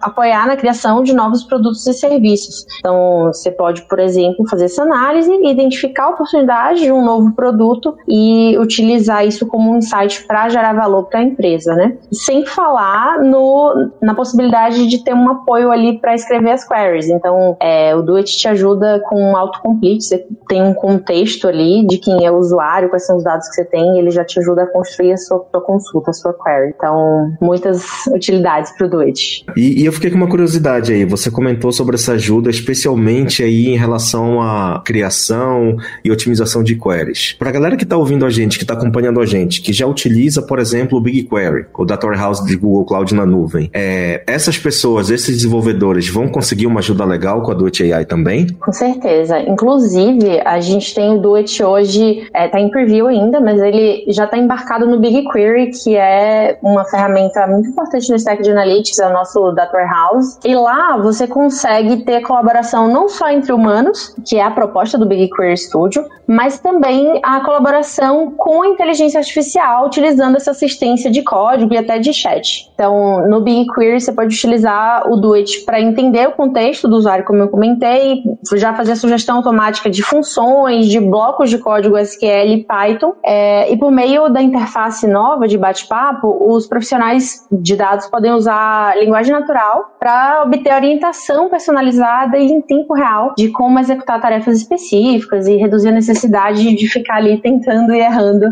apoiar 0.00 0.46
na 0.46 0.56
criação 0.56 1.02
de 1.02 1.12
novos 1.12 1.44
produtos 1.44 1.86
e 1.86 1.92
serviços. 1.92 2.64
Então, 2.78 3.26
você 3.26 3.50
pode, 3.50 3.82
por 3.82 3.98
exemplo, 3.98 4.48
fazer 4.48 4.66
essa 4.66 4.82
análise, 4.82 5.30
identificar 5.44 6.04
a 6.04 6.10
oportunidade 6.10 6.80
de 6.80 6.92
um 6.92 7.04
novo 7.04 7.32
produto 7.32 7.96
e 8.06 8.56
utilizar 8.58 9.26
isso 9.26 9.46
como 9.46 9.72
um 9.72 9.78
insight 9.78 10.26
para 10.26 10.48
gerar 10.48 10.72
valor 10.72 11.04
para 11.04 11.20
a 11.20 11.22
empresa, 11.22 11.74
né? 11.74 11.96
Sem 12.12 12.46
falar 12.46 13.20
no, 13.22 13.90
na 14.00 14.14
possibilidade 14.14 14.86
de 14.86 15.04
ter 15.04 15.14
um 15.14 15.28
apoio 15.30 15.70
ali 15.70 15.98
para 15.98 16.14
escrever 16.14 16.52
as 16.52 16.66
queries. 16.66 17.08
Então, 17.08 17.56
é, 17.60 17.94
o 17.94 18.02
Duet 18.02 18.36
te 18.36 18.48
ajuda 18.48 19.00
com 19.08 19.20
um 19.20 19.36
autocomplete, 19.36 20.04
você 20.04 20.26
tem 20.48 20.62
um 20.62 20.74
contexto 20.74 21.48
ali 21.48 21.86
de 21.86 21.98
quem 21.98 22.24
é 22.24 22.30
o 22.30 22.38
usuário, 22.38 22.88
quais 22.88 23.06
são 23.06 23.17
os 23.18 23.24
dados 23.24 23.48
que 23.48 23.56
você 23.56 23.64
tem, 23.64 23.98
ele 23.98 24.10
já 24.10 24.24
te 24.24 24.38
ajuda 24.38 24.62
a 24.62 24.66
construir 24.66 25.12
a 25.12 25.16
sua, 25.16 25.44
sua 25.50 25.60
consulta, 25.60 26.10
a 26.10 26.14
sua 26.14 26.32
query. 26.32 26.72
Então, 26.76 27.32
muitas 27.40 28.06
utilidades 28.08 28.72
para 28.76 28.86
o 28.86 28.90
Duet. 28.90 29.44
E, 29.56 29.82
e, 29.82 29.84
eu 29.84 29.92
fiquei 29.92 30.10
com 30.10 30.16
uma 30.16 30.28
curiosidade 30.28 30.92
aí, 30.92 31.04
você 31.04 31.30
comentou 31.30 31.72
sobre 31.72 31.96
essa 31.96 32.12
ajuda, 32.12 32.50
especialmente 32.50 33.42
aí 33.42 33.68
em 33.68 33.76
relação 33.76 34.40
à 34.40 34.82
criação 34.84 35.76
e 36.04 36.10
otimização 36.10 36.62
de 36.62 36.76
queries. 36.76 37.34
Para 37.38 37.50
a 37.50 37.52
galera 37.52 37.76
que 37.76 37.84
está 37.84 37.96
ouvindo 37.96 38.24
a 38.24 38.30
gente, 38.30 38.58
que 38.58 38.64
está 38.64 38.74
acompanhando 38.74 39.20
a 39.20 39.26
gente, 39.26 39.60
que 39.60 39.72
já 39.72 39.86
utiliza, 39.86 40.42
por 40.42 40.58
exemplo, 40.58 40.98
o 40.98 41.00
BigQuery, 41.00 41.66
o 41.76 41.84
Data 41.84 42.06
Warehouse 42.06 42.44
de 42.46 42.56
Google 42.56 42.84
Cloud 42.84 43.14
na 43.14 43.26
nuvem, 43.26 43.70
é, 43.72 44.22
essas 44.26 44.58
pessoas, 44.58 45.10
esses 45.10 45.36
desenvolvedores, 45.36 46.08
vão 46.08 46.28
conseguir 46.28 46.66
uma 46.66 46.80
ajuda 46.80 47.04
legal 47.04 47.42
com 47.42 47.50
a 47.50 47.54
Duet 47.54 47.92
AI 47.92 48.04
também? 48.04 48.46
Com 48.54 48.72
certeza. 48.72 49.40
Inclusive, 49.40 50.40
a 50.44 50.60
gente 50.60 50.94
tem 50.94 51.10
o 51.14 51.18
Duet 51.18 51.62
hoje, 51.62 52.20
está 52.20 52.38
é, 52.38 52.48
tá 52.48 52.60
em 52.60 52.70
preview 52.70 53.07
ainda, 53.08 53.40
mas 53.40 53.60
ele 53.60 54.04
já 54.08 54.24
está 54.24 54.36
embarcado 54.36 54.86
no 54.86 54.98
BigQuery, 54.98 55.70
que 55.70 55.96
é 55.96 56.58
uma 56.62 56.84
ferramenta 56.84 57.46
muito 57.46 57.68
importante 57.68 58.10
no 58.10 58.16
stack 58.16 58.42
de 58.42 58.50
Analytics, 58.50 58.98
é 58.98 59.08
o 59.08 59.12
nosso 59.12 59.52
Data 59.52 59.76
Warehouse. 59.76 60.38
E 60.44 60.54
lá 60.54 60.96
você 60.96 61.26
consegue 61.26 62.04
ter 62.04 62.20
colaboração 62.22 62.88
não 62.88 63.08
só 63.08 63.28
entre 63.28 63.52
humanos, 63.52 64.14
que 64.26 64.36
é 64.36 64.42
a 64.42 64.50
proposta 64.50 64.96
do 64.96 65.06
BigQuery 65.06 65.56
Studio, 65.56 66.04
mas 66.26 66.58
também 66.58 67.20
a 67.22 67.40
colaboração 67.40 68.32
com 68.36 68.62
a 68.62 68.68
inteligência 68.68 69.18
artificial, 69.18 69.86
utilizando 69.86 70.36
essa 70.36 70.50
assistência 70.50 71.10
de 71.10 71.22
código 71.22 71.72
e 71.72 71.78
até 71.78 71.98
de 71.98 72.12
chat. 72.12 72.70
Então, 72.74 73.26
no 73.28 73.40
BigQuery 73.40 74.00
você 74.00 74.12
pode 74.12 74.34
utilizar 74.34 75.10
o 75.10 75.16
Duet 75.16 75.64
para 75.64 75.80
entender 75.80 76.28
o 76.28 76.32
contexto 76.32 76.86
do 76.86 76.96
usuário, 76.96 77.24
como 77.24 77.40
eu 77.40 77.48
comentei, 77.48 78.22
já 78.56 78.74
fazer 78.74 78.92
a 78.92 78.96
sugestão 78.96 79.36
automática 79.36 79.88
de 79.88 80.02
funções, 80.02 80.86
de 80.86 81.00
blocos 81.00 81.50
de 81.50 81.58
código 81.58 81.96
SQL 81.96 82.64
Python. 82.68 82.97
É, 83.24 83.70
e 83.72 83.76
por 83.76 83.90
meio 83.90 84.28
da 84.28 84.40
interface 84.42 85.06
nova 85.06 85.46
de 85.46 85.58
bate-papo, 85.58 86.54
os 86.54 86.66
profissionais 86.66 87.46
de 87.50 87.76
dados 87.76 88.06
podem 88.06 88.32
usar 88.32 88.96
linguagem 88.98 89.32
natural 89.32 89.96
para 89.98 90.42
obter 90.44 90.72
orientação 90.72 91.48
personalizada 91.48 92.38
e 92.38 92.46
em 92.46 92.60
tempo 92.60 92.94
real 92.94 93.34
de 93.36 93.48
como 93.48 93.78
executar 93.78 94.20
tarefas 94.20 94.58
específicas 94.58 95.46
e 95.46 95.56
reduzir 95.56 95.88
a 95.88 95.92
necessidade 95.92 96.74
de 96.74 96.88
ficar 96.88 97.16
ali 97.16 97.40
tentando 97.40 97.92
e 97.94 98.00
errando, 98.00 98.46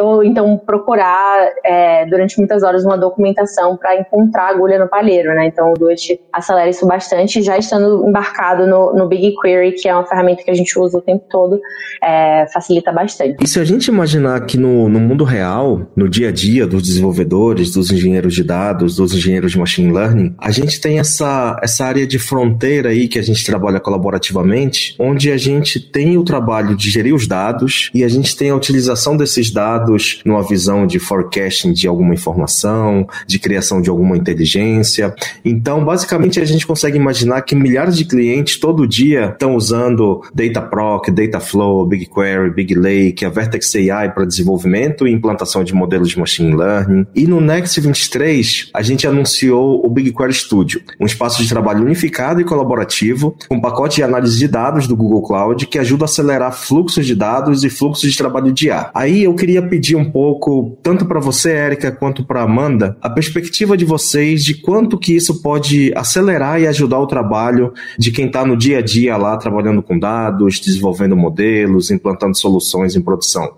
ou 0.00 0.22
então 0.22 0.56
procurar 0.58 1.50
é, 1.64 2.06
durante 2.06 2.38
muitas 2.38 2.62
horas 2.62 2.84
uma 2.84 2.96
documentação 2.96 3.76
para 3.76 3.96
encontrar 3.96 4.48
agulha 4.48 4.78
no 4.78 4.88
palheiro, 4.88 5.34
né? 5.34 5.46
Então 5.46 5.72
o 5.72 5.74
Duet 5.74 6.20
acelera 6.32 6.68
isso 6.68 6.86
bastante, 6.86 7.42
já 7.42 7.56
estando 7.58 8.06
embarcado 8.06 8.66
no, 8.66 8.94
no 8.94 9.08
BigQuery, 9.08 9.72
que 9.72 9.88
é 9.88 9.94
uma 9.94 10.06
ferramenta 10.06 10.42
que 10.42 10.50
a 10.50 10.54
gente 10.54 10.78
usa 10.78 10.98
o 10.98 11.00
tempo 11.00 11.24
todo, 11.30 11.60
é, 12.02 12.46
facilita 12.52 12.92
bastante. 12.92 13.42
E 13.42 13.46
se 13.46 13.58
a 13.60 13.64
gente 13.64 13.83
imaginar 13.90 14.44
que 14.46 14.56
no, 14.56 14.88
no 14.88 15.00
mundo 15.00 15.24
real, 15.24 15.90
no 15.96 16.08
dia 16.08 16.28
a 16.28 16.32
dia 16.32 16.66
dos 16.66 16.82
desenvolvedores, 16.82 17.72
dos 17.72 17.90
engenheiros 17.90 18.34
de 18.34 18.44
dados, 18.44 18.96
dos 18.96 19.14
engenheiros 19.14 19.52
de 19.52 19.58
machine 19.58 19.92
learning, 19.92 20.34
a 20.38 20.50
gente 20.50 20.80
tem 20.80 20.98
essa, 20.98 21.58
essa 21.62 21.84
área 21.84 22.06
de 22.06 22.18
fronteira 22.18 22.90
aí 22.90 23.08
que 23.08 23.18
a 23.18 23.22
gente 23.22 23.44
trabalha 23.44 23.80
colaborativamente, 23.80 24.94
onde 24.98 25.30
a 25.30 25.36
gente 25.36 25.80
tem 25.80 26.16
o 26.16 26.24
trabalho 26.24 26.76
de 26.76 26.90
gerir 26.90 27.14
os 27.14 27.26
dados 27.26 27.90
e 27.94 28.04
a 28.04 28.08
gente 28.08 28.36
tem 28.36 28.50
a 28.50 28.56
utilização 28.56 29.16
desses 29.16 29.50
dados 29.50 30.20
numa 30.24 30.42
visão 30.42 30.86
de 30.86 30.98
forecasting 30.98 31.72
de 31.72 31.86
alguma 31.86 32.14
informação, 32.14 33.06
de 33.26 33.38
criação 33.38 33.80
de 33.80 33.90
alguma 33.90 34.16
inteligência. 34.16 35.14
Então, 35.44 35.84
basicamente, 35.84 36.40
a 36.40 36.44
gente 36.44 36.66
consegue 36.66 36.96
imaginar 36.96 37.42
que 37.42 37.54
milhares 37.54 37.96
de 37.96 38.04
clientes 38.04 38.58
todo 38.58 38.86
dia 38.86 39.30
estão 39.32 39.56
usando 39.56 40.22
Dataproc, 40.34 41.10
Dataflow, 41.10 41.86
BigQuery, 41.86 42.50
BigLake, 42.50 43.24
a 43.24 43.28
Vertex 43.28 43.63
AI 43.74 44.12
para 44.12 44.24
desenvolvimento 44.24 45.06
e 45.06 45.12
implantação 45.12 45.62
de 45.62 45.74
modelos 45.74 46.08
de 46.08 46.18
machine 46.18 46.54
learning. 46.54 47.06
E 47.14 47.26
no 47.26 47.40
Next 47.40 47.80
23, 47.80 48.70
a 48.74 48.82
gente 48.82 49.06
anunciou 49.06 49.84
o 49.84 49.88
BigQuery 49.88 50.34
Studio, 50.34 50.82
um 51.00 51.06
espaço 51.06 51.42
de 51.42 51.48
trabalho 51.48 51.84
unificado 51.84 52.40
e 52.40 52.44
colaborativo, 52.44 53.36
com 53.48 53.56
um 53.56 53.60
pacote 53.60 53.96
de 53.96 54.02
análise 54.02 54.38
de 54.38 54.48
dados 54.48 54.86
do 54.86 54.96
Google 54.96 55.22
Cloud 55.22 55.66
que 55.66 55.78
ajuda 55.78 56.04
a 56.04 56.06
acelerar 56.06 56.52
fluxos 56.52 57.06
de 57.06 57.14
dados 57.14 57.64
e 57.64 57.70
fluxos 57.70 58.10
de 58.10 58.16
trabalho 58.16 58.52
de 58.52 58.66
IA. 58.66 58.90
Aí 58.94 59.24
eu 59.24 59.34
queria 59.34 59.62
pedir 59.62 59.96
um 59.96 60.10
pouco, 60.10 60.78
tanto 60.82 61.06
para 61.06 61.20
você, 61.20 61.52
Érica, 61.52 61.92
quanto 61.92 62.24
para 62.24 62.42
Amanda, 62.42 62.96
a 63.00 63.08
perspectiva 63.10 63.76
de 63.76 63.84
vocês 63.84 64.44
de 64.44 64.54
quanto 64.54 64.98
que 64.98 65.14
isso 65.14 65.42
pode 65.42 65.92
acelerar 65.96 66.60
e 66.60 66.66
ajudar 66.66 66.98
o 66.98 67.06
trabalho 67.06 67.72
de 67.98 68.10
quem 68.10 68.26
está 68.26 68.44
no 68.44 68.56
dia 68.56 68.78
a 68.78 68.82
dia 68.82 69.16
lá 69.16 69.36
trabalhando 69.36 69.82
com 69.82 69.98
dados, 69.98 70.60
desenvolvendo 70.60 71.16
modelos, 71.16 71.90
implantando 71.90 72.36
soluções 72.36 72.96
em 72.96 73.00
produção. 73.00 73.53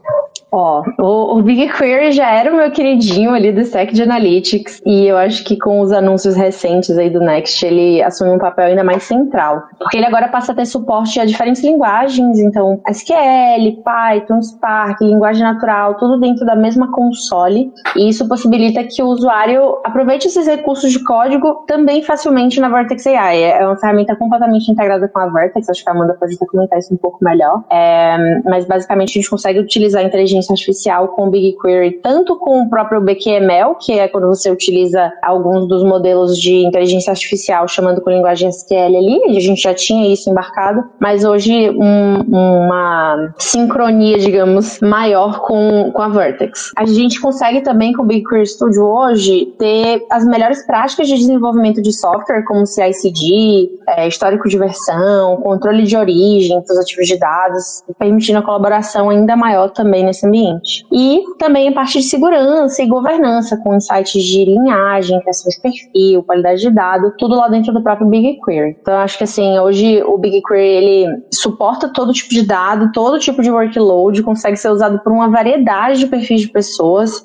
Ó, 0.59 0.83
o, 0.99 1.39
o 1.39 1.43
BigQuery 1.43 2.13
já 2.13 2.31
era 2.31 2.51
o 2.51 2.57
meu 2.57 2.71
queridinho 2.71 3.35
ali 3.35 3.53
do 3.53 3.61
stack 3.61 3.93
de 3.93 4.03
Analytics 4.03 4.81
e 4.87 5.07
eu 5.07 5.19
acho 5.19 5.45
que 5.45 5.59
com 5.59 5.81
os 5.81 5.93
anúncios 5.93 6.35
recentes 6.35 6.97
aí 6.97 7.11
do 7.11 7.21
Next 7.21 7.65
ele 7.67 8.03
assume 8.03 8.31
um 8.31 8.39
papel 8.39 8.69
ainda 8.69 8.83
mais 8.83 9.03
central. 9.03 9.65
Porque 9.79 9.99
ele 9.99 10.07
agora 10.07 10.29
passa 10.29 10.53
a 10.53 10.55
ter 10.55 10.65
suporte 10.65 11.21
a 11.21 11.27
diferentes 11.27 11.63
linguagens, 11.63 12.39
então 12.39 12.81
SQL, 12.89 13.83
Python, 13.85 14.41
Spark, 14.41 15.03
linguagem 15.03 15.43
natural, 15.43 15.97
tudo 15.97 16.19
dentro 16.19 16.47
da 16.47 16.57
mesma 16.57 16.91
console 16.91 17.71
e 17.95 18.09
isso 18.09 18.27
possibilita 18.27 18.83
que 18.83 19.03
o 19.03 19.09
usuário 19.09 19.77
aproveite 19.85 20.27
esses 20.27 20.47
recursos 20.47 20.91
de 20.91 21.05
código 21.05 21.67
também 21.67 22.03
facilmente 22.03 22.59
na 22.61 22.71
Vertex 22.71 23.07
AI. 23.07 23.43
É 23.43 23.67
uma 23.67 23.77
ferramenta 23.77 24.17
completamente 24.17 24.73
integrada 24.73 25.07
com 25.07 25.21
a 25.21 25.27
Vertex, 25.27 25.69
acho 25.69 25.85
que 25.85 25.91
a 25.91 25.93
Amanda 25.93 26.17
pode 26.19 26.35
comentar 26.39 26.79
isso 26.79 26.95
um 26.95 26.97
pouco 26.97 27.23
melhor, 27.23 27.63
é, 27.71 28.41
mas 28.47 28.65
basicamente 28.65 29.11
a 29.11 29.21
gente 29.21 29.29
consegue 29.29 29.59
utilizar 29.59 30.01
a 30.01 30.07
inteligência 30.07 30.46
inteligência 30.47 30.53
artificial 30.53 31.09
com 31.09 31.31
BigQuery, 31.31 32.01
tanto 32.03 32.37
com 32.37 32.63
o 32.63 32.71
próprio 32.71 33.01
BQML, 33.01 33.77
que 33.81 33.93
é 33.93 34.09
quando 34.09 34.29
você 34.29 34.51
utiliza 34.51 35.13
alguns 35.23 35.67
dos 35.67 35.83
modelos 35.83 36.39
de 36.39 36.65
inteligência 36.65 37.11
artificial 37.11 37.67
chamando 37.69 38.01
com 38.01 38.11
linguagem 38.11 38.49
SQL 38.49 38.97
ali, 38.97 39.37
a 39.37 39.41
gente 39.41 39.63
já 39.63 39.75
tinha 39.75 40.13
isso 40.13 40.31
embarcado, 40.31 40.85
mas 41.01 41.25
hoje 41.25 41.71
um, 41.71 42.21
uma 42.29 43.35
sincronia, 43.39 44.19
digamos, 44.19 44.81
maior 44.81 45.41
com, 45.41 45.91
com 45.93 46.03
a 46.03 46.09
Vertex. 46.09 46.73
A 46.77 46.85
gente 46.87 47.21
consegue 47.21 47.61
também 47.63 47.93
com 47.93 48.03
o 48.03 48.07
BigQuery 48.07 48.47
Studio 48.47 48.85
hoje 48.85 49.55
ter 49.59 50.05
as 50.11 50.25
melhores 50.25 50.65
práticas 50.67 51.09
de 51.09 51.17
desenvolvimento 51.17 51.83
de 51.83 51.93
software, 51.93 52.45
como 52.45 52.67
CI/CD, 52.67 53.71
é, 53.89 54.09
histórico 54.09 54.49
de 54.49 54.59
versão, 54.59 55.37
controle 55.39 55.85
de 55.85 55.97
origem 55.97 56.61
dos 56.61 56.79
ativos 56.79 57.07
de 57.07 57.19
dados, 57.19 57.83
permitindo 57.99 58.39
a 58.39 58.43
colaboração 58.43 59.11
ainda 59.11 59.37
maior 59.37 59.71
também 59.71 60.05
nesse 60.05 60.26
ambiente. 60.27 60.85
E 60.93 61.23
também 61.39 61.69
a 61.69 61.73
parte 61.73 61.99
de 61.99 62.05
segurança 62.05 62.83
e 62.83 62.87
governança, 62.87 63.57
com 63.63 63.75
insights 63.75 64.23
de 64.23 64.45
linhagem, 64.45 65.21
criação 65.21 65.51
de 65.51 65.61
perfil, 65.61 66.23
qualidade 66.23 66.61
de 66.61 66.71
dado, 66.71 67.13
tudo 67.19 67.37
lá 67.37 67.49
dentro 67.49 67.73
do 67.73 67.83
próprio 67.83 68.09
BigQuery. 68.09 68.77
Então, 68.81 68.95
acho 68.95 69.19
que 69.19 69.25
assim, 69.25 69.59
hoje 69.59 70.03
o 70.03 70.19
BigQuery 70.19 70.67
ele 70.67 71.23
suporta 71.33 71.93
todo 71.93 72.13
tipo 72.13 72.31
de 72.31 72.47
dado, 72.47 72.91
todo 72.93 73.19
tipo 73.19 73.43
de 73.43 73.51
workload, 73.51 74.23
consegue 74.23 74.57
ser 74.57 74.71
usado 74.71 74.99
por 75.01 75.13
uma 75.13 75.29
variedade 75.29 76.01
de 76.01 76.07
perfis 76.07 76.43
de 76.43 76.49
pessoas, 76.49 77.23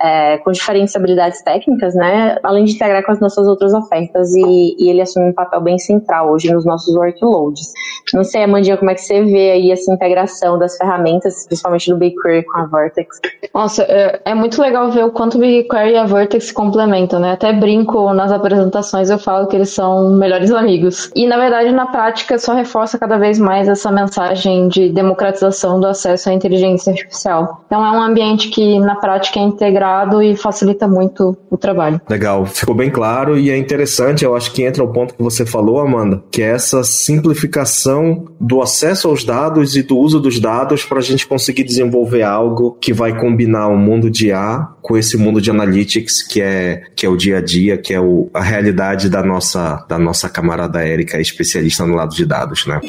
é, 0.00 0.38
com 0.38 0.50
diferentes 0.50 0.94
habilidades 0.96 1.42
técnicas, 1.42 1.94
né? 1.94 2.36
Além 2.42 2.64
de 2.64 2.72
integrar 2.72 3.04
com 3.04 3.12
as 3.12 3.20
nossas 3.20 3.46
outras 3.46 3.72
ofertas, 3.72 4.34
e, 4.34 4.76
e 4.78 4.88
ele 4.88 5.00
assume 5.00 5.30
um 5.30 5.32
papel 5.32 5.60
bem 5.60 5.78
central 5.78 6.30
hoje 6.30 6.52
nos 6.52 6.64
nossos 6.64 6.94
workloads. 6.94 7.72
Não 8.12 8.24
sei, 8.24 8.44
Amandinha, 8.44 8.76
como 8.76 8.90
é 8.90 8.94
que 8.94 9.00
você 9.00 9.22
vê 9.22 9.52
aí 9.52 9.70
essa 9.70 9.92
integração 9.92 10.58
das 10.58 10.76
ferramentas, 10.76 11.46
principalmente 11.46 11.90
do 11.90 11.96
BigQuery 11.96 12.43
com 12.44 12.58
a 12.58 12.66
Vertex. 12.66 13.20
Nossa, 13.52 13.82
é, 13.84 14.20
é, 14.24 14.34
muito 14.34 14.60
legal 14.60 14.90
ver 14.90 15.04
o 15.04 15.10
quanto 15.10 15.36
o 15.36 15.40
BigQuery 15.40 15.92
e 15.92 15.96
a 15.96 16.04
Vertex 16.04 16.46
se 16.46 16.54
complementam, 16.54 17.20
né? 17.20 17.32
Até 17.32 17.52
brinco 17.52 18.12
nas 18.12 18.32
apresentações, 18.32 19.10
eu 19.10 19.18
falo 19.18 19.46
que 19.46 19.56
eles 19.56 19.70
são 19.70 20.10
melhores 20.10 20.50
amigos. 20.50 21.10
E 21.14 21.26
na 21.26 21.36
verdade, 21.36 21.72
na 21.72 21.86
prática, 21.86 22.38
só 22.38 22.54
reforça 22.54 22.98
cada 22.98 23.18
vez 23.18 23.38
mais 23.38 23.68
essa 23.68 23.90
mensagem 23.90 24.68
de 24.68 24.88
democratização 24.90 25.80
do 25.80 25.86
acesso 25.86 26.30
à 26.30 26.32
inteligência 26.32 26.90
artificial. 26.92 27.64
Então 27.66 27.84
é 27.84 27.90
um 27.90 28.02
ambiente 28.02 28.48
que 28.48 28.78
na 28.78 28.96
prática 28.96 29.38
é 29.38 29.42
integrado 29.42 30.22
e 30.22 30.36
facilita 30.36 30.86
muito 30.86 31.36
o 31.50 31.56
trabalho. 31.56 32.00
Legal, 32.08 32.44
ficou 32.46 32.74
bem 32.74 32.90
claro 32.90 33.38
e 33.38 33.50
é 33.50 33.56
interessante, 33.56 34.24
eu 34.24 34.36
acho 34.36 34.52
que 34.52 34.62
entra 34.62 34.82
o 34.82 34.92
ponto 34.92 35.14
que 35.14 35.22
você 35.22 35.46
falou, 35.46 35.80
Amanda, 35.80 36.22
que 36.30 36.42
é 36.42 36.50
essa 36.50 36.82
simplificação 36.82 38.26
do 38.40 38.60
acesso 38.62 39.08
aos 39.08 39.24
dados 39.24 39.76
e 39.76 39.82
do 39.82 39.96
uso 39.98 40.20
dos 40.20 40.38
dados 40.38 40.84
para 40.84 40.98
a 40.98 41.02
gente 41.02 41.26
conseguir 41.26 41.64
desenvolver 41.64 42.22
algo 42.34 42.72
que 42.72 42.92
vai 42.92 43.18
combinar 43.18 43.68
o 43.68 43.76
mundo 43.76 44.10
de 44.10 44.32
A 44.32 44.68
com 44.82 44.96
esse 44.96 45.16
mundo 45.16 45.40
de 45.40 45.50
analytics 45.50 46.22
que 46.22 46.40
é, 46.42 46.82
que 46.94 47.06
é 47.06 47.08
o 47.08 47.16
dia 47.16 47.38
a 47.38 47.40
dia, 47.40 47.78
que 47.78 47.94
é 47.94 48.00
o, 48.00 48.30
a 48.34 48.42
realidade 48.42 49.08
da 49.08 49.22
nossa, 49.22 49.84
da 49.88 49.98
nossa 49.98 50.28
camarada 50.28 50.86
Érica, 50.86 51.20
especialista 51.20 51.86
no 51.86 51.94
lado 51.94 52.14
de 52.14 52.26
dados, 52.26 52.66
né? 52.66 52.80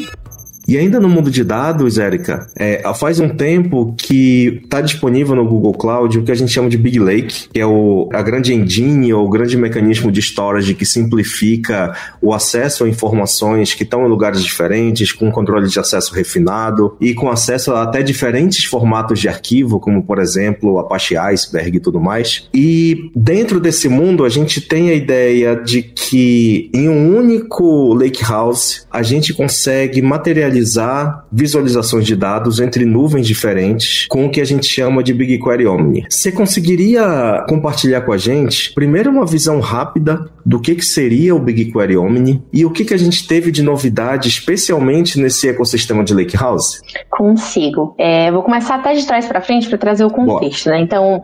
E 0.67 0.77
ainda 0.77 0.99
no 0.99 1.07
mundo 1.07 1.29
de 1.29 1.43
dados, 1.43 1.97
Érica, 1.97 2.47
é, 2.55 2.81
faz 2.95 3.19
um 3.19 3.29
tempo 3.29 3.93
que 3.97 4.61
está 4.63 4.81
disponível 4.81 5.35
no 5.35 5.45
Google 5.45 5.73
Cloud 5.73 6.17
o 6.17 6.23
que 6.23 6.31
a 6.31 6.35
gente 6.35 6.51
chama 6.51 6.69
de 6.69 6.77
Big 6.77 6.99
Lake, 6.99 7.49
que 7.53 7.59
é 7.59 7.65
o, 7.65 8.09
a 8.11 8.21
grande 8.21 8.53
engine 8.53 9.13
ou 9.13 9.25
o 9.25 9.29
grande 9.29 9.57
mecanismo 9.57 10.11
de 10.11 10.21
storage 10.21 10.73
que 10.73 10.85
simplifica 10.85 11.95
o 12.21 12.33
acesso 12.33 12.83
a 12.83 12.89
informações 12.89 13.73
que 13.73 13.83
estão 13.83 14.05
em 14.05 14.09
lugares 14.09 14.43
diferentes, 14.43 15.11
com 15.11 15.31
controle 15.31 15.67
de 15.67 15.79
acesso 15.79 16.13
refinado 16.13 16.95
e 16.99 17.13
com 17.13 17.29
acesso 17.29 17.71
a 17.71 17.83
até 17.83 18.01
diferentes 18.01 18.65
formatos 18.65 19.19
de 19.19 19.29
arquivo, 19.29 19.79
como 19.79 20.03
por 20.03 20.19
exemplo 20.19 20.79
Apache 20.79 21.15
Iceberg 21.15 21.77
e 21.77 21.79
tudo 21.79 21.99
mais. 21.99 22.49
E 22.53 23.11
dentro 23.15 23.59
desse 23.59 23.87
mundo 23.87 24.25
a 24.25 24.29
gente 24.29 24.59
tem 24.61 24.89
a 24.89 24.93
ideia 24.93 25.55
de 25.55 25.83
que 25.83 26.69
em 26.73 26.89
um 26.89 27.15
único 27.15 27.93
lakehouse 27.93 28.81
a 28.91 29.03
gente 29.03 29.33
consegue 29.33 30.01
materializar 30.01 30.54
realizar 30.55 31.25
visualizações 31.31 32.05
de 32.05 32.15
dados 32.15 32.59
entre 32.59 32.85
nuvens 32.85 33.27
diferentes 33.27 34.07
com 34.07 34.25
o 34.25 34.29
que 34.29 34.39
a 34.39 34.45
gente 34.45 34.65
chama 34.65 35.03
de 35.03 35.13
BigQuery 35.13 35.67
Omni. 35.67 36.05
Você 36.09 36.31
conseguiria 36.31 37.43
compartilhar 37.47 38.01
com 38.01 38.13
a 38.13 38.17
gente, 38.17 38.73
primeiro, 38.73 39.11
uma 39.11 39.25
visão 39.25 39.59
rápida 39.59 40.29
do 40.45 40.59
que, 40.59 40.75
que 40.75 40.85
seria 40.85 41.35
o 41.35 41.39
BigQuery 41.39 41.97
Omni 41.97 42.43
e 42.51 42.65
o 42.65 42.71
que, 42.71 42.85
que 42.85 42.93
a 42.93 42.97
gente 42.97 43.27
teve 43.27 43.51
de 43.51 43.63
novidade, 43.63 44.27
especialmente 44.27 45.19
nesse 45.19 45.49
ecossistema 45.49 46.03
de 46.03 46.13
Lakehouse? 46.13 46.81
Consigo. 47.09 47.95
É, 47.97 48.31
vou 48.31 48.43
começar 48.43 48.75
até 48.75 48.93
de 48.93 49.05
trás 49.05 49.25
para 49.25 49.41
frente 49.41 49.67
para 49.67 49.77
trazer 49.77 50.05
o 50.05 50.09
contexto. 50.09 50.69
Né? 50.69 50.81
Então, 50.81 51.23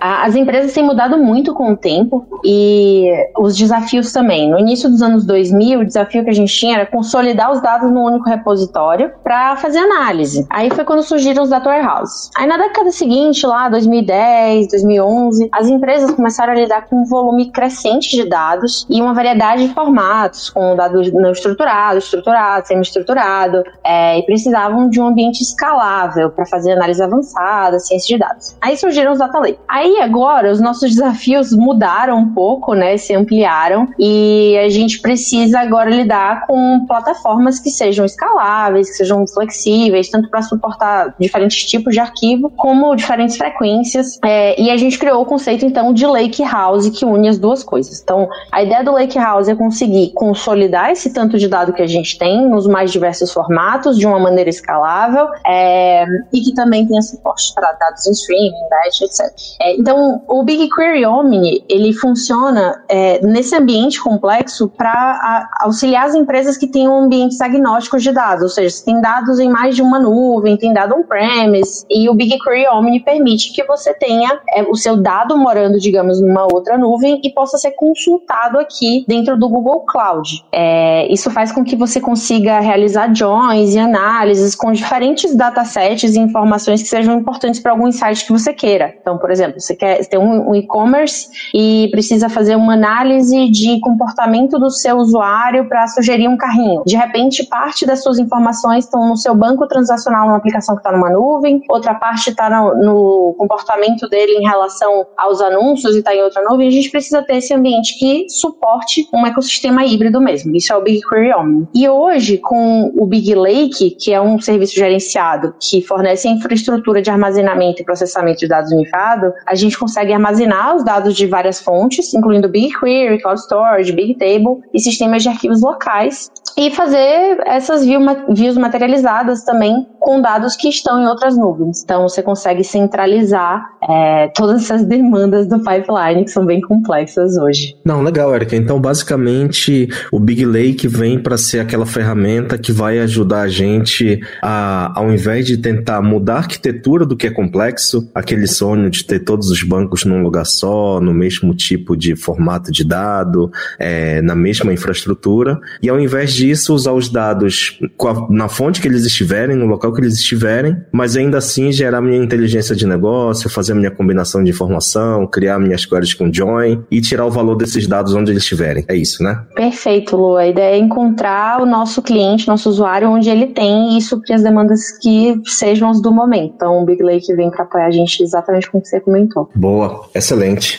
a, 0.00 0.24
as 0.26 0.34
empresas 0.34 0.72
têm 0.72 0.84
mudado 0.84 1.16
muito 1.18 1.54
com 1.54 1.72
o 1.72 1.76
tempo 1.76 2.26
e 2.44 3.10
os 3.38 3.56
desafios 3.56 4.12
também. 4.12 4.50
No 4.50 4.58
início 4.58 4.88
dos 4.88 5.02
anos 5.02 5.24
2000, 5.24 5.80
o 5.80 5.84
desafio 5.84 6.24
que 6.24 6.30
a 6.30 6.34
gente 6.34 6.52
tinha 6.52 6.76
era 6.76 6.86
consolidar 6.86 7.52
os 7.52 7.62
dados 7.62 7.90
num 7.90 8.04
único 8.04 8.28
repositório 8.28 8.58
repositório 8.58 9.10
para 9.22 9.56
fazer 9.56 9.78
análise. 9.78 10.46
Aí 10.50 10.70
foi 10.70 10.84
quando 10.84 11.02
surgiram 11.02 11.42
os 11.42 11.50
data 11.50 11.68
warehouses. 11.68 12.30
Aí 12.36 12.46
na 12.46 12.56
década 12.56 12.90
seguinte, 12.90 13.46
lá 13.46 13.68
2010, 13.68 14.68
2011, 14.68 15.48
as 15.52 15.68
empresas 15.68 16.10
começaram 16.12 16.52
a 16.52 16.56
lidar 16.56 16.86
com 16.86 17.02
um 17.02 17.04
volume 17.04 17.50
crescente 17.50 18.10
de 18.10 18.28
dados 18.28 18.57
e 18.88 19.00
uma 19.00 19.14
variedade 19.14 19.66
de 19.66 19.74
formatos, 19.74 20.50
com 20.50 20.74
dados 20.76 21.12
não 21.12 21.32
estruturados, 21.32 22.04
estruturado, 22.04 22.66
semi-estruturado, 22.66 23.62
é, 23.84 24.18
e 24.18 24.22
precisavam 24.24 24.88
de 24.88 25.00
um 25.00 25.06
ambiente 25.06 25.42
escalável 25.42 26.30
para 26.30 26.46
fazer 26.46 26.72
análise 26.72 27.02
avançada, 27.02 27.78
ciência 27.78 28.16
de 28.16 28.18
dados. 28.18 28.56
Aí 28.60 28.76
surgiram 28.76 29.12
os 29.12 29.18
data 29.18 29.38
lake. 29.38 29.58
Aí 29.68 30.00
agora 30.00 30.50
os 30.50 30.60
nossos 30.60 30.90
desafios 30.94 31.52
mudaram 31.52 32.18
um 32.18 32.34
pouco, 32.34 32.74
né, 32.74 32.96
se 32.96 33.14
ampliaram 33.14 33.88
e 33.98 34.58
a 34.58 34.68
gente 34.68 35.00
precisa 35.00 35.60
agora 35.60 35.90
lidar 35.90 36.46
com 36.46 36.86
plataformas 36.86 37.58
que 37.58 37.70
sejam 37.70 38.04
escaláveis 38.04 38.88
que 38.88 38.96
sejam 38.96 39.26
flexíveis, 39.26 40.08
tanto 40.08 40.28
para 40.28 40.42
suportar 40.42 41.14
diferentes 41.18 41.64
tipos 41.64 41.94
de 41.94 42.00
arquivo, 42.00 42.50
como 42.56 42.94
diferentes 42.94 43.36
frequências. 43.36 44.18
É, 44.24 44.60
e 44.60 44.70
a 44.70 44.76
gente 44.76 44.98
criou 44.98 45.22
o 45.22 45.26
conceito, 45.26 45.64
então, 45.64 45.92
de 45.92 46.06
Lake 46.06 46.42
House, 46.42 46.88
que 46.90 47.04
une 47.04 47.28
as 47.28 47.38
duas 47.38 47.62
coisas. 47.62 48.00
Então, 48.00 48.28
a 48.50 48.62
ideia 48.62 48.82
do 48.82 48.92
Lake 48.92 49.18
House 49.18 49.48
é 49.48 49.54
conseguir 49.54 50.12
consolidar 50.14 50.90
esse 50.90 51.12
tanto 51.12 51.38
de 51.38 51.48
dado 51.48 51.72
que 51.72 51.82
a 51.82 51.86
gente 51.86 52.18
tem 52.18 52.48
nos 52.48 52.66
mais 52.66 52.90
diversos 52.90 53.32
formatos, 53.32 53.98
de 53.98 54.06
uma 54.06 54.18
maneira 54.18 54.48
escalável, 54.48 55.28
é, 55.46 56.04
e 56.32 56.40
que 56.40 56.54
também 56.54 56.86
tenha 56.86 57.02
suporte 57.02 57.52
para 57.54 57.72
dados 57.72 58.06
em 58.06 58.12
streaming, 58.12 58.52
batch, 58.70 59.02
etc. 59.02 59.26
É, 59.60 59.76
então, 59.76 60.22
o 60.26 60.42
BigQuery 60.42 61.04
Omni, 61.04 61.64
ele 61.68 61.92
funciona 61.92 62.82
é, 62.88 63.24
nesse 63.24 63.54
ambiente 63.54 64.02
complexo 64.02 64.68
para 64.68 65.48
auxiliar 65.60 66.06
as 66.06 66.14
empresas 66.14 66.56
que 66.56 66.66
tenham 66.66 67.04
ambientes 67.04 67.40
agnósticos 67.40 68.02
de 68.02 68.12
dados, 68.12 68.42
ou 68.42 68.48
seja, 68.48 68.70
você 68.70 68.84
tem 68.84 69.00
dados 69.00 69.38
em 69.38 69.50
mais 69.50 69.76
de 69.76 69.82
uma 69.82 69.98
nuvem, 69.98 70.56
tem 70.56 70.72
dado 70.72 70.94
on-premise, 70.94 71.84
e 71.90 72.08
o 72.08 72.14
BigQuery 72.14 72.66
Omni 72.68 73.00
permite 73.00 73.52
que 73.52 73.64
você 73.64 73.92
tenha 73.92 74.40
é, 74.54 74.62
o 74.62 74.74
seu 74.74 74.96
dado 74.96 75.36
morando, 75.36 75.78
digamos, 75.78 76.20
numa 76.20 76.44
outra 76.44 76.78
nuvem 76.78 77.20
e 77.22 77.30
possa 77.30 77.58
ser 77.58 77.72
consultado 77.72 78.37
aqui 78.58 79.04
dentro 79.06 79.36
do 79.36 79.48
Google 79.48 79.84
Cloud. 79.86 80.44
É, 80.52 81.12
isso 81.12 81.30
faz 81.30 81.52
com 81.52 81.64
que 81.64 81.76
você 81.76 82.00
consiga 82.00 82.60
realizar 82.60 83.14
joins 83.14 83.74
e 83.74 83.78
análises 83.78 84.54
com 84.54 84.72
diferentes 84.72 85.34
datasets 85.34 86.14
e 86.14 86.18
informações 86.20 86.82
que 86.82 86.88
sejam 86.88 87.18
importantes 87.18 87.60
para 87.60 87.72
algum 87.72 87.88
insight 87.88 88.24
que 88.24 88.32
você 88.32 88.52
queira. 88.52 88.94
Então, 89.00 89.18
por 89.18 89.30
exemplo, 89.30 89.60
você 89.60 89.74
quer 89.74 90.06
ter 90.06 90.18
um, 90.18 90.50
um 90.50 90.54
e-commerce 90.54 91.28
e 91.54 91.88
precisa 91.90 92.28
fazer 92.28 92.56
uma 92.56 92.74
análise 92.74 93.48
de 93.50 93.80
comportamento 93.80 94.58
do 94.58 94.70
seu 94.70 94.96
usuário 94.96 95.68
para 95.68 95.86
sugerir 95.88 96.28
um 96.28 96.36
carrinho. 96.36 96.82
De 96.86 96.96
repente, 96.96 97.44
parte 97.44 97.86
das 97.86 98.02
suas 98.02 98.18
informações 98.18 98.84
estão 98.84 99.08
no 99.08 99.16
seu 99.16 99.34
banco 99.34 99.66
transacional, 99.66 100.26
numa 100.26 100.36
aplicação 100.36 100.74
que 100.74 100.80
está 100.80 100.92
numa 100.92 101.10
nuvem, 101.10 101.62
outra 101.68 101.94
parte 101.94 102.30
está 102.30 102.48
no, 102.48 102.74
no, 102.74 103.34
comportamento 103.36 104.08
dele 104.08 104.32
em 104.32 104.46
relação 104.46 105.06
aos 105.16 105.40
anúncios 105.40 105.94
e 105.94 105.98
está 105.98 106.14
em 106.14 106.22
outra 106.22 106.42
nuvem. 106.42 106.68
A 106.68 106.70
gente 106.70 106.90
precisa 106.90 107.22
ter 107.22 107.36
esse 107.36 107.52
ambiente 107.54 107.98
que 107.98 108.27
suporte 108.28 109.06
um 109.12 109.26
ecossistema 109.26 109.84
híbrido 109.84 110.20
mesmo. 110.20 110.54
Isso 110.56 110.72
é 110.72 110.76
o 110.76 110.82
BigQuery 110.82 111.32
Omni. 111.34 111.68
E 111.74 111.88
hoje, 111.88 112.38
com 112.38 112.92
o 112.96 113.06
Big 113.06 113.34
Lake, 113.34 113.96
que 113.98 114.12
é 114.12 114.20
um 114.20 114.40
serviço 114.40 114.74
gerenciado 114.74 115.54
que 115.60 115.82
fornece 115.82 116.28
infraestrutura 116.28 117.02
de 117.02 117.10
armazenamento 117.10 117.82
e 117.82 117.84
processamento 117.84 118.40
de 118.40 118.48
dados 118.48 118.72
unificado, 118.72 119.32
a 119.46 119.54
gente 119.54 119.78
consegue 119.78 120.12
armazenar 120.12 120.76
os 120.76 120.84
dados 120.84 121.14
de 121.14 121.26
várias 121.26 121.60
fontes, 121.60 122.12
incluindo 122.14 122.48
BigQuery, 122.48 123.20
Cloud 123.20 123.40
Storage, 123.40 123.92
Bigtable 123.92 124.62
e 124.72 124.80
sistemas 124.80 125.22
de 125.22 125.28
arquivos 125.28 125.60
locais, 125.60 126.30
e 126.58 126.72
fazer 126.72 127.38
essas 127.46 127.84
views 127.84 128.56
materializadas 128.56 129.44
também 129.44 129.86
com 130.00 130.20
dados 130.20 130.56
que 130.56 130.68
estão 130.68 131.00
em 131.00 131.06
outras 131.06 131.36
nuvens. 131.36 131.84
Então 131.84 132.02
você 132.02 132.20
consegue 132.20 132.64
centralizar 132.64 133.64
é, 133.88 134.28
todas 134.34 134.64
essas 134.64 134.84
demandas 134.84 135.46
do 135.46 135.58
pipeline 135.58 136.24
que 136.24 136.30
são 136.30 136.44
bem 136.44 136.60
complexas 136.60 137.36
hoje. 137.36 137.76
Não, 137.84 138.02
legal, 138.08 138.34
Erika. 138.34 138.56
Então 138.56 138.80
basicamente 138.80 139.88
o 140.10 140.18
Big 140.18 140.44
Lake 140.44 140.88
vem 140.88 141.18
para 141.18 141.36
ser 141.36 141.60
aquela 141.60 141.86
ferramenta 141.86 142.58
que 142.58 142.72
vai 142.72 142.98
ajudar 142.98 143.42
a 143.42 143.48
gente 143.48 144.20
a, 144.42 144.98
ao 144.98 145.12
invés 145.12 145.46
de 145.46 145.56
tentar 145.58 146.02
mudar 146.02 146.34
a 146.34 146.38
arquitetura 146.38 147.04
do 147.04 147.16
que 147.16 147.26
é 147.26 147.30
complexo, 147.30 148.10
aquele 148.14 148.46
sonho 148.46 148.90
de 148.90 149.04
ter 149.04 149.20
todos 149.20 149.50
os 149.50 149.62
bancos 149.62 150.04
num 150.04 150.22
lugar 150.22 150.46
só, 150.46 151.00
no 151.00 151.12
mesmo 151.12 151.54
tipo 151.54 151.96
de 151.96 152.16
formato 152.16 152.72
de 152.72 152.84
dado, 152.84 153.50
é, 153.78 154.22
na 154.22 154.34
mesma 154.34 154.72
infraestrutura, 154.72 155.58
e 155.82 155.88
ao 155.88 156.00
invés 156.00 156.32
disso 156.32 156.74
usar 156.74 156.92
os 156.92 157.08
dados 157.08 157.78
a, 158.00 158.32
na 158.32 158.48
fonte 158.48 158.80
que 158.80 158.88
eles 158.88 159.04
estiverem, 159.04 159.56
no 159.56 159.66
local 159.66 159.92
que 159.92 160.00
eles 160.00 160.14
estiverem, 160.14 160.76
mas 160.92 161.16
ainda 161.16 161.38
assim 161.38 161.70
gerar 161.70 162.00
minha 162.00 162.22
inteligência 162.22 162.74
de 162.74 162.86
negócio, 162.86 163.50
fazer 163.50 163.74
minha 163.74 163.90
combinação 163.90 164.42
de 164.42 164.50
informação, 164.50 165.26
criar 165.26 165.58
minhas 165.58 165.84
queries 165.84 166.14
com 166.14 166.32
join 166.32 166.82
e 166.90 167.00
tirar 167.00 167.26
o 167.26 167.30
valor 167.30 167.56
desses 167.56 167.86
dados 167.86 167.97
onde 168.14 168.32
eles 168.32 168.42
estiverem. 168.42 168.84
É 168.88 168.94
isso, 168.94 169.22
né? 169.22 169.44
Perfeito, 169.54 170.16
Lu. 170.16 170.36
A 170.36 170.46
ideia 170.46 170.74
é 170.74 170.78
encontrar 170.78 171.60
o 171.60 171.66
nosso 171.66 172.02
cliente, 172.02 172.48
nosso 172.48 172.68
usuário, 172.68 173.08
onde 173.08 173.28
ele 173.28 173.46
tem 173.46 173.96
e 173.96 174.02
suprir 174.02 174.34
as 174.36 174.42
demandas 174.42 174.98
que 174.98 175.40
sejam 175.44 175.90
as 175.90 176.00
do 176.00 176.12
momento. 176.12 176.52
Então, 176.56 176.82
o 176.82 176.84
Big 176.84 177.02
Lake 177.02 177.34
vem 177.34 177.50
para 177.50 177.64
apoiar 177.64 177.86
a 177.86 177.90
gente 177.90 178.22
exatamente 178.22 178.70
como 178.70 178.84
você 178.84 179.00
comentou. 179.00 179.48
Boa, 179.54 180.08
excelente. 180.14 180.78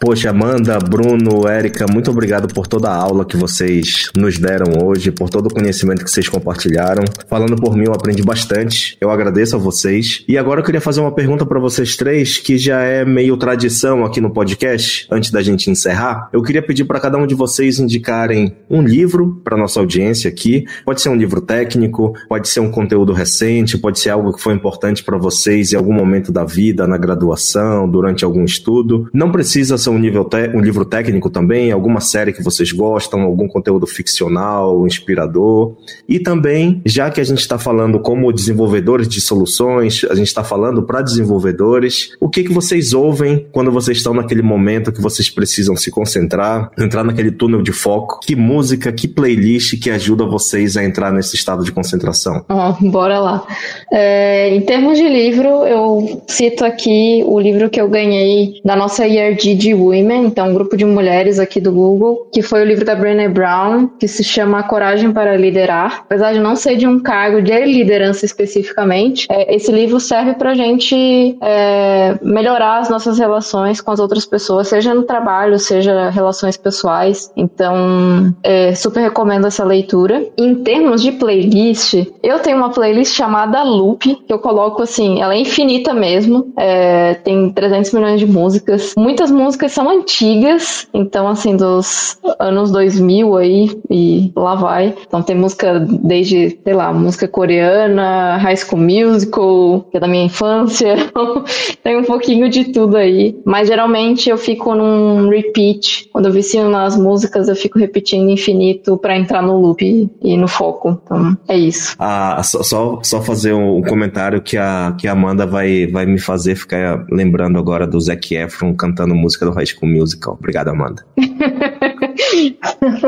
Poxa, 0.00 0.30
Amanda, 0.30 0.78
Bruno, 0.78 1.48
Érica, 1.48 1.84
muito 1.92 2.08
obrigado 2.12 2.46
por 2.54 2.68
toda 2.68 2.88
a 2.88 2.94
aula 2.94 3.24
que 3.24 3.36
vocês 3.36 4.08
nos 4.16 4.38
deram 4.38 4.86
hoje, 4.86 5.10
por 5.10 5.28
todo 5.28 5.48
o 5.48 5.52
conhecimento 5.52 6.04
que 6.04 6.10
vocês 6.10 6.28
compartilharam. 6.28 7.02
Falando 7.28 7.56
por 7.56 7.76
mim, 7.76 7.86
eu 7.88 7.92
aprendi 7.92 8.22
bastante. 8.22 8.96
Eu 9.00 9.10
agradeço 9.10 9.56
a 9.56 9.58
vocês. 9.58 10.24
E 10.28 10.38
agora 10.38 10.60
eu 10.60 10.64
queria 10.64 10.80
fazer 10.80 11.00
uma 11.00 11.10
pergunta 11.10 11.44
para 11.44 11.58
vocês 11.58 11.96
três, 11.96 12.38
que 12.38 12.56
já 12.56 12.80
é 12.80 13.04
meio 13.04 13.36
tradição 13.36 14.04
aqui 14.04 14.20
no 14.20 14.30
podcast, 14.30 15.08
antes 15.10 15.32
da 15.32 15.42
gente 15.42 15.68
encerrar. 15.68 16.28
Eu 16.32 16.44
queria 16.44 16.62
pedir 16.62 16.84
para 16.84 17.00
cada 17.00 17.18
um 17.18 17.26
de 17.26 17.34
vocês 17.34 17.80
indicarem 17.80 18.54
um 18.70 18.82
livro 18.82 19.40
para 19.42 19.56
nossa 19.56 19.80
audiência 19.80 20.30
aqui. 20.30 20.64
Pode 20.84 21.02
ser 21.02 21.08
um 21.08 21.16
livro 21.16 21.40
técnico, 21.40 22.14
pode 22.28 22.48
ser 22.48 22.60
um 22.60 22.70
conteúdo 22.70 23.12
recente, 23.12 23.76
pode 23.76 23.98
ser 23.98 24.10
algo 24.10 24.32
que 24.32 24.40
foi 24.40 24.54
importante 24.54 25.02
para 25.02 25.18
vocês 25.18 25.72
em 25.72 25.76
algum 25.76 25.92
momento 25.92 26.30
da 26.30 26.44
vida, 26.44 26.86
na 26.86 26.96
graduação, 26.96 27.90
durante 27.90 28.24
algum 28.24 28.44
estudo. 28.44 29.08
Não 29.12 29.32
precisa 29.32 29.76
ser 29.76 29.87
um, 29.90 29.98
nível 29.98 30.28
um 30.54 30.60
livro 30.60 30.84
técnico 30.84 31.30
também, 31.30 31.72
alguma 31.72 32.00
série 32.00 32.32
que 32.32 32.42
vocês 32.42 32.72
gostam, 32.72 33.22
algum 33.22 33.48
conteúdo 33.48 33.86
ficcional, 33.86 34.86
inspirador. 34.86 35.76
E 36.08 36.18
também, 36.18 36.80
já 36.84 37.10
que 37.10 37.20
a 37.20 37.24
gente 37.24 37.40
está 37.40 37.58
falando 37.58 38.00
como 38.00 38.32
desenvolvedores 38.32 39.08
de 39.08 39.20
soluções, 39.20 40.04
a 40.10 40.14
gente 40.14 40.28
está 40.28 40.44
falando 40.44 40.82
para 40.82 41.02
desenvolvedores, 41.02 42.12
o 42.20 42.28
que, 42.28 42.44
que 42.44 42.52
vocês 42.52 42.92
ouvem 42.92 43.46
quando 43.52 43.70
vocês 43.70 43.98
estão 43.98 44.14
naquele 44.14 44.42
momento 44.42 44.92
que 44.92 45.00
vocês 45.00 45.30
precisam 45.30 45.76
se 45.76 45.90
concentrar, 45.90 46.70
entrar 46.78 47.04
naquele 47.04 47.30
túnel 47.30 47.62
de 47.62 47.72
foco? 47.72 48.20
Que 48.20 48.34
música, 48.36 48.92
que 48.92 49.08
playlist 49.08 49.78
que 49.80 49.90
ajuda 49.90 50.24
vocês 50.24 50.76
a 50.76 50.84
entrar 50.84 51.12
nesse 51.12 51.34
estado 51.36 51.64
de 51.64 51.72
concentração? 51.72 52.44
Oh, 52.48 52.90
bora 52.90 53.18
lá. 53.18 53.46
É, 53.92 54.54
em 54.54 54.60
termos 54.62 54.98
de 54.98 55.08
livro, 55.08 55.48
eu 55.66 56.22
cito 56.26 56.64
aqui 56.64 57.22
o 57.26 57.38
livro 57.38 57.70
que 57.70 57.80
eu 57.80 57.88
ganhei 57.88 58.60
da 58.64 58.76
nossa 58.76 59.06
IRD 59.06 59.54
de 59.54 59.74
Women, 59.78 60.26
então 60.26 60.48
um 60.48 60.54
grupo 60.54 60.76
de 60.76 60.84
mulheres 60.84 61.38
aqui 61.38 61.60
do 61.60 61.72
Google, 61.72 62.28
que 62.32 62.42
foi 62.42 62.62
o 62.62 62.64
livro 62.64 62.84
da 62.84 62.94
Brené 62.94 63.28
Brown, 63.28 63.88
que 63.98 64.08
se 64.08 64.24
chama 64.24 64.62
Coragem 64.62 65.12
para 65.12 65.36
Liderar. 65.36 66.00
Apesar 66.02 66.32
de 66.32 66.40
não 66.40 66.56
ser 66.56 66.76
de 66.76 66.86
um 66.86 67.00
cargo 67.00 67.40
de 67.42 67.64
liderança 67.64 68.24
especificamente, 68.24 69.26
é, 69.30 69.54
esse 69.54 69.70
livro 69.72 70.00
serve 70.00 70.34
para 70.34 70.50
a 70.50 70.54
gente 70.54 71.36
é, 71.42 72.18
melhorar 72.22 72.78
as 72.78 72.88
nossas 72.88 73.18
relações 73.18 73.80
com 73.80 73.90
as 73.90 74.00
outras 74.00 74.24
pessoas, 74.26 74.68
seja 74.68 74.94
no 74.94 75.02
trabalho, 75.02 75.58
seja 75.58 76.10
relações 76.10 76.56
pessoais. 76.56 77.30
Então, 77.36 78.34
é, 78.42 78.74
super 78.74 79.00
recomendo 79.00 79.46
essa 79.46 79.64
leitura. 79.64 80.26
Em 80.36 80.54
termos 80.56 81.02
de 81.02 81.12
playlist, 81.12 81.94
eu 82.22 82.38
tenho 82.40 82.56
uma 82.56 82.70
playlist 82.70 83.14
chamada 83.14 83.62
Loop, 83.62 84.14
que 84.26 84.32
eu 84.32 84.38
coloco 84.38 84.82
assim, 84.82 85.20
ela 85.20 85.34
é 85.34 85.38
infinita 85.38 85.92
mesmo, 85.94 86.52
é, 86.56 87.14
tem 87.14 87.50
300 87.50 87.92
milhões 87.92 88.20
de 88.20 88.26
músicas. 88.26 88.94
Muitas 88.96 89.30
músicas 89.30 89.67
são 89.68 89.88
antigas, 89.88 90.88
então 90.92 91.28
assim, 91.28 91.56
dos 91.56 92.18
anos 92.38 92.70
2000 92.70 93.36
aí 93.36 93.80
e 93.90 94.32
lá 94.36 94.54
vai. 94.54 94.94
Então 95.06 95.22
tem 95.22 95.36
música 95.36 95.80
desde, 95.80 96.58
sei 96.62 96.74
lá, 96.74 96.92
música 96.92 97.26
coreana, 97.26 98.36
High 98.36 98.56
School 98.56 98.82
Musical, 98.82 99.86
que 99.90 99.96
é 99.96 100.00
da 100.00 100.08
minha 100.08 100.24
infância. 100.24 100.96
tem 101.82 101.96
um 101.96 102.04
pouquinho 102.04 102.48
de 102.48 102.66
tudo 102.72 102.96
aí. 102.96 103.36
Mas 103.44 103.68
geralmente 103.68 104.28
eu 104.28 104.38
fico 104.38 104.74
num 104.74 105.28
repeat. 105.28 106.08
Quando 106.12 106.26
eu 106.26 106.32
vicio 106.32 106.68
nas 106.68 106.96
músicas, 106.96 107.48
eu 107.48 107.56
fico 107.56 107.78
repetindo 107.78 108.30
infinito 108.30 108.96
para 108.96 109.16
entrar 109.16 109.42
no 109.42 109.58
loop 109.58 110.10
e 110.22 110.36
no 110.36 110.48
foco. 110.48 111.00
Então 111.02 111.36
é 111.48 111.56
isso. 111.56 111.96
Ah, 111.98 112.40
só, 112.42 112.62
só, 112.62 112.98
só 113.02 113.22
fazer 113.22 113.52
um 113.52 113.82
comentário 113.82 114.40
que 114.40 114.56
a, 114.56 114.94
que 114.98 115.08
a 115.08 115.12
Amanda 115.12 115.46
vai, 115.46 115.86
vai 115.86 116.06
me 116.06 116.18
fazer 116.18 116.54
ficar 116.54 117.04
lembrando 117.10 117.58
agora 117.58 117.86
do 117.86 118.00
Zac 118.00 118.34
Efron 118.34 118.74
cantando 118.74 119.14
música 119.14 119.44
do 119.44 119.52
High 119.58 119.66
School 119.66 119.90
Musical. 119.90 120.34
Obrigado, 120.34 120.70
Amanda. 120.70 121.04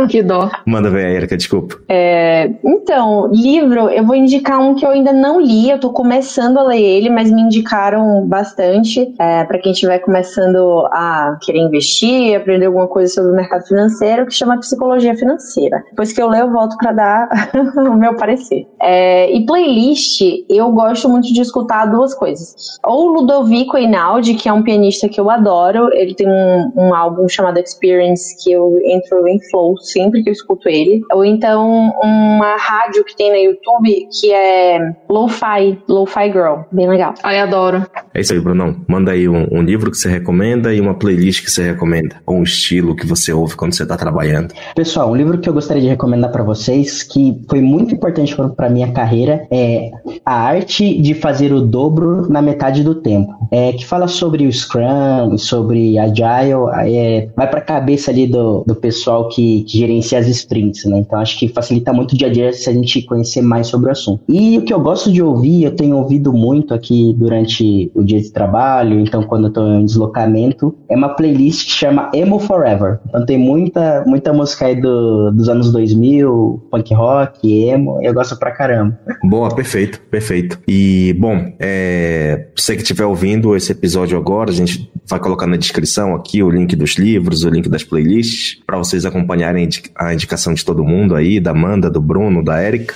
que 0.09 0.23
dó. 0.23 0.51
Manda 0.67 0.91
ver, 0.91 1.17
Erika, 1.17 1.37
desculpa. 1.37 1.77
É, 1.89 2.51
então, 2.65 3.29
livro, 3.33 3.89
eu 3.89 4.05
vou 4.05 4.15
indicar 4.15 4.61
um 4.61 4.75
que 4.75 4.85
eu 4.85 4.91
ainda 4.91 5.13
não 5.13 5.41
li, 5.41 5.71
eu 5.71 5.79
tô 5.79 5.91
começando 5.91 6.59
a 6.59 6.63
ler 6.63 6.81
ele, 6.81 7.11
mas 7.11 7.31
me 7.31 7.41
indicaram 7.43 8.27
bastante. 8.27 9.13
É, 9.19 9.45
para 9.45 9.59
quem 9.59 9.73
estiver 9.73 9.99
começando 9.99 10.87
a 10.93 11.39
querer 11.43 11.61
investir, 11.61 12.37
aprender 12.37 12.67
alguma 12.67 12.87
coisa 12.87 13.13
sobre 13.13 13.33
o 13.33 13.35
mercado 13.35 13.67
financeiro, 13.67 14.27
que 14.27 14.35
chama 14.35 14.59
Psicologia 14.61 15.15
Financeira. 15.17 15.83
Depois 15.91 16.13
que 16.13 16.23
eu 16.23 16.29
ler, 16.29 16.43
eu 16.43 16.51
volto 16.51 16.77
para 16.77 16.93
dar 16.93 17.29
o 17.77 17.95
meu 17.95 18.15
parecer. 18.17 18.67
É, 18.81 19.31
e 19.33 19.45
playlist, 19.45 20.21
eu 20.49 20.71
gosto 20.71 21.09
muito 21.09 21.33
de 21.33 21.41
escutar 21.41 21.87
duas 21.87 22.15
coisas. 22.15 22.79
Ou 22.85 23.09
Ludovico 23.09 23.77
Einaudi, 23.77 24.35
que 24.35 24.49
é 24.49 24.53
um 24.53 24.63
pianista 24.63 25.09
que 25.09 25.21
eu 25.21 25.31
adoro, 25.31 25.91
ele 25.93 26.15
tem 26.15 26.29
um, 26.29 26.73
um 26.77 26.95
álbum 26.95 27.29
chamado 27.29 27.59
Experience, 27.59 28.37
que 28.43 28.53
eu 28.53 28.79
entro 29.01 29.27
em 29.27 29.41
flow 29.51 29.77
sempre 29.79 30.23
que 30.23 30.29
eu 30.29 30.33
escuto 30.33 30.69
ele. 30.69 31.03
Ou 31.13 31.25
então 31.25 31.93
uma 32.03 32.57
rádio 32.57 33.05
que 33.05 33.17
tem 33.17 33.31
no 33.31 33.37
YouTube 33.37 34.09
que 34.21 34.33
é 34.33 34.79
Lo-Fi, 35.09 35.79
Lo-Fi 35.89 36.33
Girl. 36.33 36.61
Bem 36.71 36.89
legal. 36.89 37.15
Ai, 37.23 37.39
adoro. 37.39 37.85
É 38.15 38.21
isso 38.21 38.33
aí, 38.33 38.41
Brunão. 38.41 38.77
Manda 38.89 39.13
aí 39.13 39.29
um, 39.29 39.47
um, 39.51 39.63
livro 39.63 39.91
que 39.91 39.97
você 39.97 40.09
recomenda 40.09 40.75
e 40.75 40.81
uma 40.81 40.95
playlist 40.95 41.45
que 41.45 41.51
você 41.51 41.63
recomenda. 41.63 42.17
Ou 42.27 42.37
um 42.37 42.43
estilo 42.43 42.95
que 42.95 43.07
você 43.07 43.33
ouve 43.33 43.57
quando 43.57 43.75
você 43.75 43.83
está 43.83 43.97
trabalhando. 43.97 44.53
Pessoal, 44.75 45.11
um 45.11 45.17
livro 45.17 45.39
que 45.39 45.49
eu 45.49 45.53
gostaria 45.53 45.83
de 45.83 45.89
recomendar 45.89 46.31
para 46.31 46.43
vocês, 46.43 47.03
que 47.03 47.41
foi 47.49 47.61
muito 47.61 47.95
importante 47.95 48.37
para 48.57 48.69
minha 48.69 48.93
carreira, 48.93 49.47
é 49.51 49.91
A 50.25 50.35
Arte 50.35 51.01
de 51.01 51.15
Fazer 51.15 51.53
o 51.53 51.61
Dobro 51.61 52.29
na 52.31 52.43
Metade 52.43 52.83
do 52.83 52.95
Tempo. 52.97 53.33
É, 53.51 53.73
que 53.73 53.87
fala 53.87 54.07
sobre 54.07 54.47
o 54.47 54.53
Scrum, 54.53 55.37
sobre 55.37 55.99
Agile, 55.99 56.55
é, 56.85 57.29
vai 57.37 57.49
para 57.49 57.59
a 57.59 57.63
cabeça 57.63 58.11
ali 58.11 58.27
do, 58.27 58.65
do 58.67 58.75
pessoal 58.75 58.90
que, 59.29 59.65
que, 59.65 59.79
gerencia 59.79 60.19
as 60.19 60.27
sprints, 60.27 60.85
né? 60.85 60.99
Então 60.99 61.19
acho 61.19 61.39
que 61.39 61.49
facilita 61.49 61.93
muito 61.93 62.13
o 62.13 62.17
dia 62.17 62.29
a 62.29 62.33
dia 62.33 62.53
se 62.53 62.69
a 62.69 62.73
gente 62.73 63.03
conhecer 63.03 63.43
mais 63.43 63.67
sobre 63.67 63.89
o 63.89 63.93
assunto. 63.93 64.23
E 64.29 64.59
o 64.59 64.63
que 64.63 64.73
eu 64.73 64.81
gosto 64.81 65.13
de 65.13 65.23
ouvir, 65.23 65.65
eu 65.65 65.75
tenho 65.75 65.97
ouvido 65.97 66.33
muito 66.33 66.75
aqui 66.75 67.15
durante 67.17 67.91
o 67.95 68.03
dia 68.03 68.21
de 68.21 68.31
trabalho, 68.31 69.01
então 69.01 69.23
quando 69.23 69.47
eu 69.47 69.53
tô 69.53 69.67
em 69.67 69.85
deslocamento, 69.85 70.75
é 70.89 70.97
uma 70.97 71.11
playlist 71.11 71.67
que 71.67 71.73
chama 71.73 72.11
Emo 72.15 72.39
Forever. 72.39 73.01
Então 73.09 73.25
tem 73.25 73.39
muita, 73.39 74.05
muita 74.07 74.33
música 74.33 74.67
aí 74.67 74.81
do, 74.81 75.31
dos 75.31 75.49
anos 75.49 75.73
2000, 75.73 76.63
punk 76.71 76.95
rock, 76.95 77.65
emo, 77.69 77.99
eu 78.03 78.13
gosto 78.13 78.39
pra 78.39 78.51
caramba. 78.51 78.99
Boa, 79.23 79.55
perfeito, 79.55 80.01
perfeito. 80.11 80.59
E, 80.67 81.15
bom, 81.19 81.53
é, 81.59 82.47
você 82.57 82.75
que 82.75 82.83
estiver 82.83 83.05
ouvindo 83.05 83.55
esse 83.57 83.73
episódio 83.73 84.17
agora, 84.17 84.51
a 84.51 84.55
gente 84.55 84.91
vai 85.09 85.19
colocar 85.19 85.47
na 85.47 85.57
descrição 85.57 86.15
aqui 86.15 86.43
o 86.43 86.51
link 86.51 86.75
dos 86.77 86.97
livros, 86.97 87.45
o 87.45 87.51
link 87.51 87.69
das 87.69 87.83
playlists, 87.83 88.61
para 88.71 88.79
vocês 88.79 89.05
acompanharem 89.05 89.69
a 89.97 90.15
indicação 90.15 90.55
de 90.55 90.65
todo 90.65 90.85
mundo 90.85 91.17
aí, 91.17 91.41
da 91.41 91.51
Amanda, 91.51 91.91
do 91.91 92.01
Bruno, 92.01 92.41
da 92.41 92.61
Érica. 92.61 92.95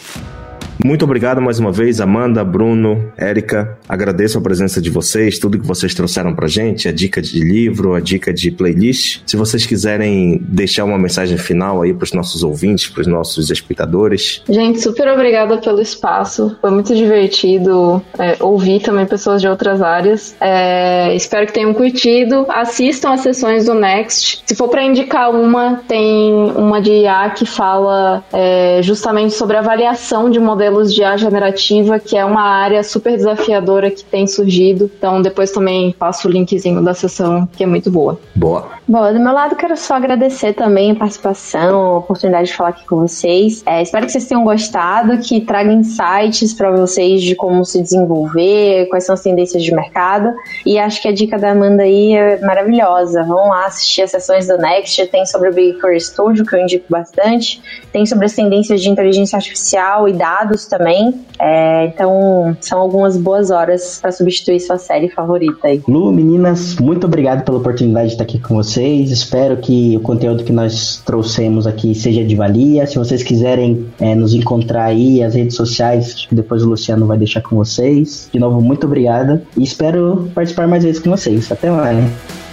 Muito 0.83 1.05
obrigado 1.05 1.41
mais 1.41 1.59
uma 1.59 1.71
vez, 1.71 2.01
Amanda, 2.01 2.43
Bruno, 2.43 3.13
Érica. 3.17 3.79
Agradeço 3.89 4.39
a 4.39 4.41
presença 4.41 4.81
de 4.81 4.91
vocês, 4.91 5.39
tudo 5.39 5.59
que 5.59 5.67
vocês 5.67 5.95
trouxeram 5.95 6.35
pra 6.35 6.49
gente, 6.49 6.89
a 6.89 6.93
dica 6.93 7.23
de 7.23 7.41
livro, 7.41 7.95
a 7.95 8.01
dica 8.01 8.33
de 8.33 8.51
playlist. 8.51 9.21
Se 9.25 9.37
vocês 9.37 9.65
quiserem 9.67 10.41
deixar 10.43 10.85
uma 10.85 10.99
mensagem 10.99 11.39
final 11.39 11.83
aí 11.83 11.95
pros 11.95 12.13
nossos 12.13 12.43
ouvintes, 12.43 12.89
pros 12.89 13.07
nossos 13.07 13.51
espectadores. 13.51 14.43
Gente, 14.49 14.81
super 14.81 15.09
obrigada 15.09 15.59
pelo 15.59 15.81
espaço. 15.81 16.57
Foi 16.61 16.71
muito 16.71 16.95
divertido 16.95 18.03
é, 18.19 18.37
ouvir 18.41 18.81
também 18.81 19.07
pessoas 19.07 19.41
de 19.41 19.49
outras 19.49 19.81
áreas. 19.81 20.35
É, 20.41 21.15
espero 21.15 21.47
que 21.47 21.53
tenham 21.53 21.73
curtido. 21.73 22.47
Assistam 22.49 23.13
as 23.13 23.21
sessões 23.21 23.67
do 23.67 23.75
Next. 23.75 24.43
Se 24.45 24.55
for 24.55 24.69
para 24.69 24.83
indicar 24.83 25.31
uma, 25.31 25.83
tem 25.87 26.33
uma 26.57 26.81
de 26.81 26.91
IA 26.91 27.31
que 27.31 27.47
fala 27.47 28.25
é, 28.33 28.81
justamente 28.83 29.35
sobre 29.35 29.57
avaliação 29.57 30.29
de 30.29 30.41
modelos 30.41 30.64
modelos 30.65 30.95
de 30.95 31.03
IA 31.03 31.17
generativa, 31.17 31.99
que 31.99 32.17
é 32.17 32.25
uma 32.25 32.43
área 32.43 32.83
super 32.83 33.17
desafiadora 33.17 33.91
que 33.91 34.05
tem 34.05 34.27
surgido. 34.27 34.91
Então, 34.97 35.21
depois 35.21 35.51
também 35.51 35.93
passo 35.93 36.29
o 36.29 36.31
linkzinho 36.31 36.83
da 36.83 36.95
sessão, 36.95 37.47
que 37.47 37.63
é 37.63 37.67
muito 37.67 37.91
boa. 37.91 38.19
Boa. 38.35 38.69
Bom, 38.87 39.13
do 39.13 39.21
meu 39.21 39.33
lado, 39.33 39.57
quero 39.57 39.77
só 39.77 39.95
agradecer 39.95 40.55
também 40.55 40.93
a 40.93 40.95
participação, 40.95 41.81
a 41.81 41.99
oportunidade 41.99 42.49
de 42.49 42.55
falar 42.55 42.71
aqui 42.71 42.87
com 42.87 42.97
vocês. 42.97 43.63
É, 43.67 43.83
espero 43.83 44.07
que 44.07 44.13
vocês 44.13 44.27
tenham 44.27 44.45
gostado, 44.45 45.19
que 45.19 45.41
traga 45.41 45.73
insights 45.73 46.53
para 46.55 46.71
vocês 46.71 47.23
de 47.23 47.35
como 47.35 47.65
se 47.65 47.81
desenvolver, 47.83 48.87
quais 48.89 49.05
são 49.05 49.15
as 49.15 49.23
tendências 49.23 49.63
de 49.63 49.75
mercado. 49.75 50.33
E 50.65 50.79
acho 50.79 51.01
que 51.01 51.09
a 51.09 51.13
dica 51.13 51.39
da 51.39 51.51
Amanda 51.51 51.83
aí 51.83 52.15
é 52.15 52.41
maravilhosa. 52.41 53.23
Vão 53.25 53.49
lá 53.49 53.67
assistir 53.67 54.03
as 54.03 54.11
sessões 54.11 54.47
do 54.47 54.57
Next, 54.59 55.07
tem 55.07 55.25
sobre 55.27 55.49
o 55.49 55.53
Baker 55.53 55.99
Studio, 56.01 56.45
que 56.45 56.55
eu 56.55 56.61
indico 56.61 56.87
bastante, 56.89 57.63
tem 57.93 58.05
sobre 58.07 58.27
as 58.27 58.35
tendências 58.35 58.83
de 58.83 58.91
inteligência 58.91 59.37
artificial 59.37 60.09
e 60.09 60.13
dados 60.13 60.54
também. 60.67 61.15
É, 61.41 61.87
então, 61.87 62.57
são 62.61 62.79
algumas 62.81 63.17
boas 63.17 63.51
horas 63.51 63.99
para 64.01 64.13
substituir 64.13 64.61
sua 64.61 64.79
série 64.79 65.09
favorita 65.09 65.69
aí. 65.69 65.83
Lu, 65.89 66.13
meninas, 66.13 66.77
muito 66.77 67.07
obrigado 67.07 67.45
pela 67.45 67.59
oportunidade 67.59 68.09
de 68.09 68.15
estar 68.15 68.25
aqui 68.25 68.39
com 68.39 68.55
vocês. 68.55 69.11
Espero 69.11 69.57
que 69.57 69.97
o 69.97 70.01
conteúdo 70.01 70.45
que 70.45 70.53
nós 70.53 71.03
trouxemos 71.05 71.67
aqui 71.67 71.95
seja 71.95 72.25
de 72.25 72.35
valia. 72.37 72.87
Se 72.87 72.97
vocês 72.97 73.23
quiserem 73.23 73.87
é, 74.01 74.15
nos 74.15 74.35
encontrar 74.35 74.85
aí, 74.85 75.23
as 75.23 75.35
redes 75.35 75.57
sociais, 75.57 76.27
depois 76.31 76.63
o 76.63 76.69
Luciano 76.69 77.07
vai 77.07 77.19
deixar 77.19 77.41
com 77.41 77.57
vocês. 77.57 78.29
De 78.33 78.39
novo, 78.39 78.61
muito 78.61 78.87
obrigado 78.87 79.41
e 79.57 79.63
espero 79.63 80.31
participar 80.35 80.69
mais 80.69 80.85
vezes 80.85 81.01
com 81.01 81.11
vocês. 81.11 81.51
Até 81.51 81.71
mais. 81.71 82.44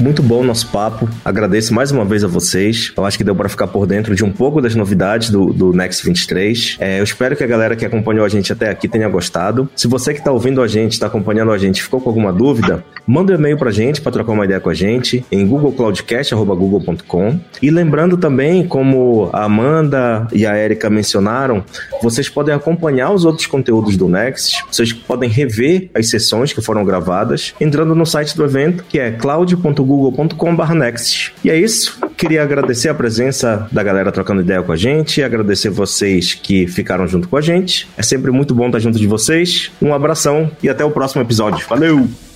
Muito 0.00 0.22
bom 0.22 0.40
o 0.40 0.44
nosso 0.44 0.68
papo. 0.68 1.08
Agradeço 1.24 1.74
mais 1.74 1.90
uma 1.90 2.04
vez 2.04 2.24
a 2.24 2.28
vocês. 2.28 2.92
Eu 2.96 3.04
acho 3.04 3.18
que 3.18 3.24
deu 3.24 3.34
para 3.34 3.48
ficar 3.48 3.66
por 3.66 3.86
dentro 3.86 4.14
de 4.14 4.24
um 4.24 4.32
pouco 4.32 4.60
das 4.60 4.74
novidades 4.74 5.30
do, 5.30 5.52
do 5.52 5.72
Next 5.72 6.04
23. 6.04 6.76
É, 6.80 6.98
eu 6.98 7.04
espero 7.04 7.36
que 7.36 7.44
a 7.44 7.46
galera 7.46 7.76
que 7.76 7.84
acompanhou 7.84 8.24
a 8.24 8.28
gente 8.28 8.52
até 8.52 8.70
aqui 8.70 8.88
tenha 8.88 9.08
gostado. 9.08 9.68
Se 9.76 9.86
você 9.86 10.12
que 10.12 10.20
está 10.20 10.32
ouvindo 10.32 10.62
a 10.62 10.66
gente, 10.66 10.92
está 10.92 11.06
acompanhando 11.06 11.52
a 11.52 11.58
gente, 11.58 11.82
ficou 11.82 12.00
com 12.00 12.08
alguma 12.08 12.32
dúvida, 12.32 12.84
manda 13.06 13.32
um 13.32 13.36
e-mail 13.36 13.58
para 13.58 13.68
a 13.68 13.72
gente 13.72 14.00
para 14.00 14.12
trocar 14.12 14.32
uma 14.32 14.44
ideia 14.44 14.60
com 14.60 14.70
a 14.70 14.74
gente 14.74 15.24
em 15.30 15.46
googlecloudcast.google.com. 15.46 17.40
E 17.60 17.70
lembrando 17.70 18.16
também, 18.16 18.66
como 18.66 19.30
a 19.32 19.44
Amanda 19.44 20.26
e 20.32 20.46
a 20.46 20.56
Erika 20.56 20.88
mencionaram, 20.88 21.62
vocês 22.02 22.28
podem 22.28 22.54
acompanhar 22.54 23.12
os 23.12 23.24
outros 23.24 23.46
conteúdos 23.46 23.96
do 23.96 24.08
Next. 24.08 24.64
Vocês 24.70 24.92
podem 24.92 25.28
rever 25.28 25.90
as 25.94 26.08
sessões 26.08 26.52
que 26.52 26.62
foram 26.62 26.84
gravadas 26.84 27.54
entrando 27.60 27.94
no 27.94 28.06
site 28.06 28.36
do 28.36 28.44
evento, 28.44 28.84
que 28.88 28.98
é 28.98 29.10
cloud.com 29.12 29.81
www.google.com/next. 29.82 31.34
E 31.44 31.50
é 31.50 31.58
isso. 31.58 31.98
Queria 32.16 32.42
agradecer 32.42 32.88
a 32.88 32.94
presença 32.94 33.68
da 33.70 33.82
galera 33.82 34.12
trocando 34.12 34.40
ideia 34.40 34.62
com 34.62 34.72
a 34.72 34.76
gente, 34.76 35.22
agradecer 35.22 35.70
vocês 35.70 36.34
que 36.34 36.66
ficaram 36.66 37.06
junto 37.06 37.28
com 37.28 37.36
a 37.36 37.40
gente. 37.40 37.88
É 37.96 38.02
sempre 38.02 38.30
muito 38.30 38.54
bom 38.54 38.66
estar 38.66 38.78
junto 38.78 38.98
de 38.98 39.06
vocês. 39.06 39.70
Um 39.80 39.92
abração 39.92 40.50
e 40.62 40.68
até 40.68 40.84
o 40.84 40.90
próximo 40.90 41.22
episódio. 41.22 41.66
Valeu! 41.68 42.31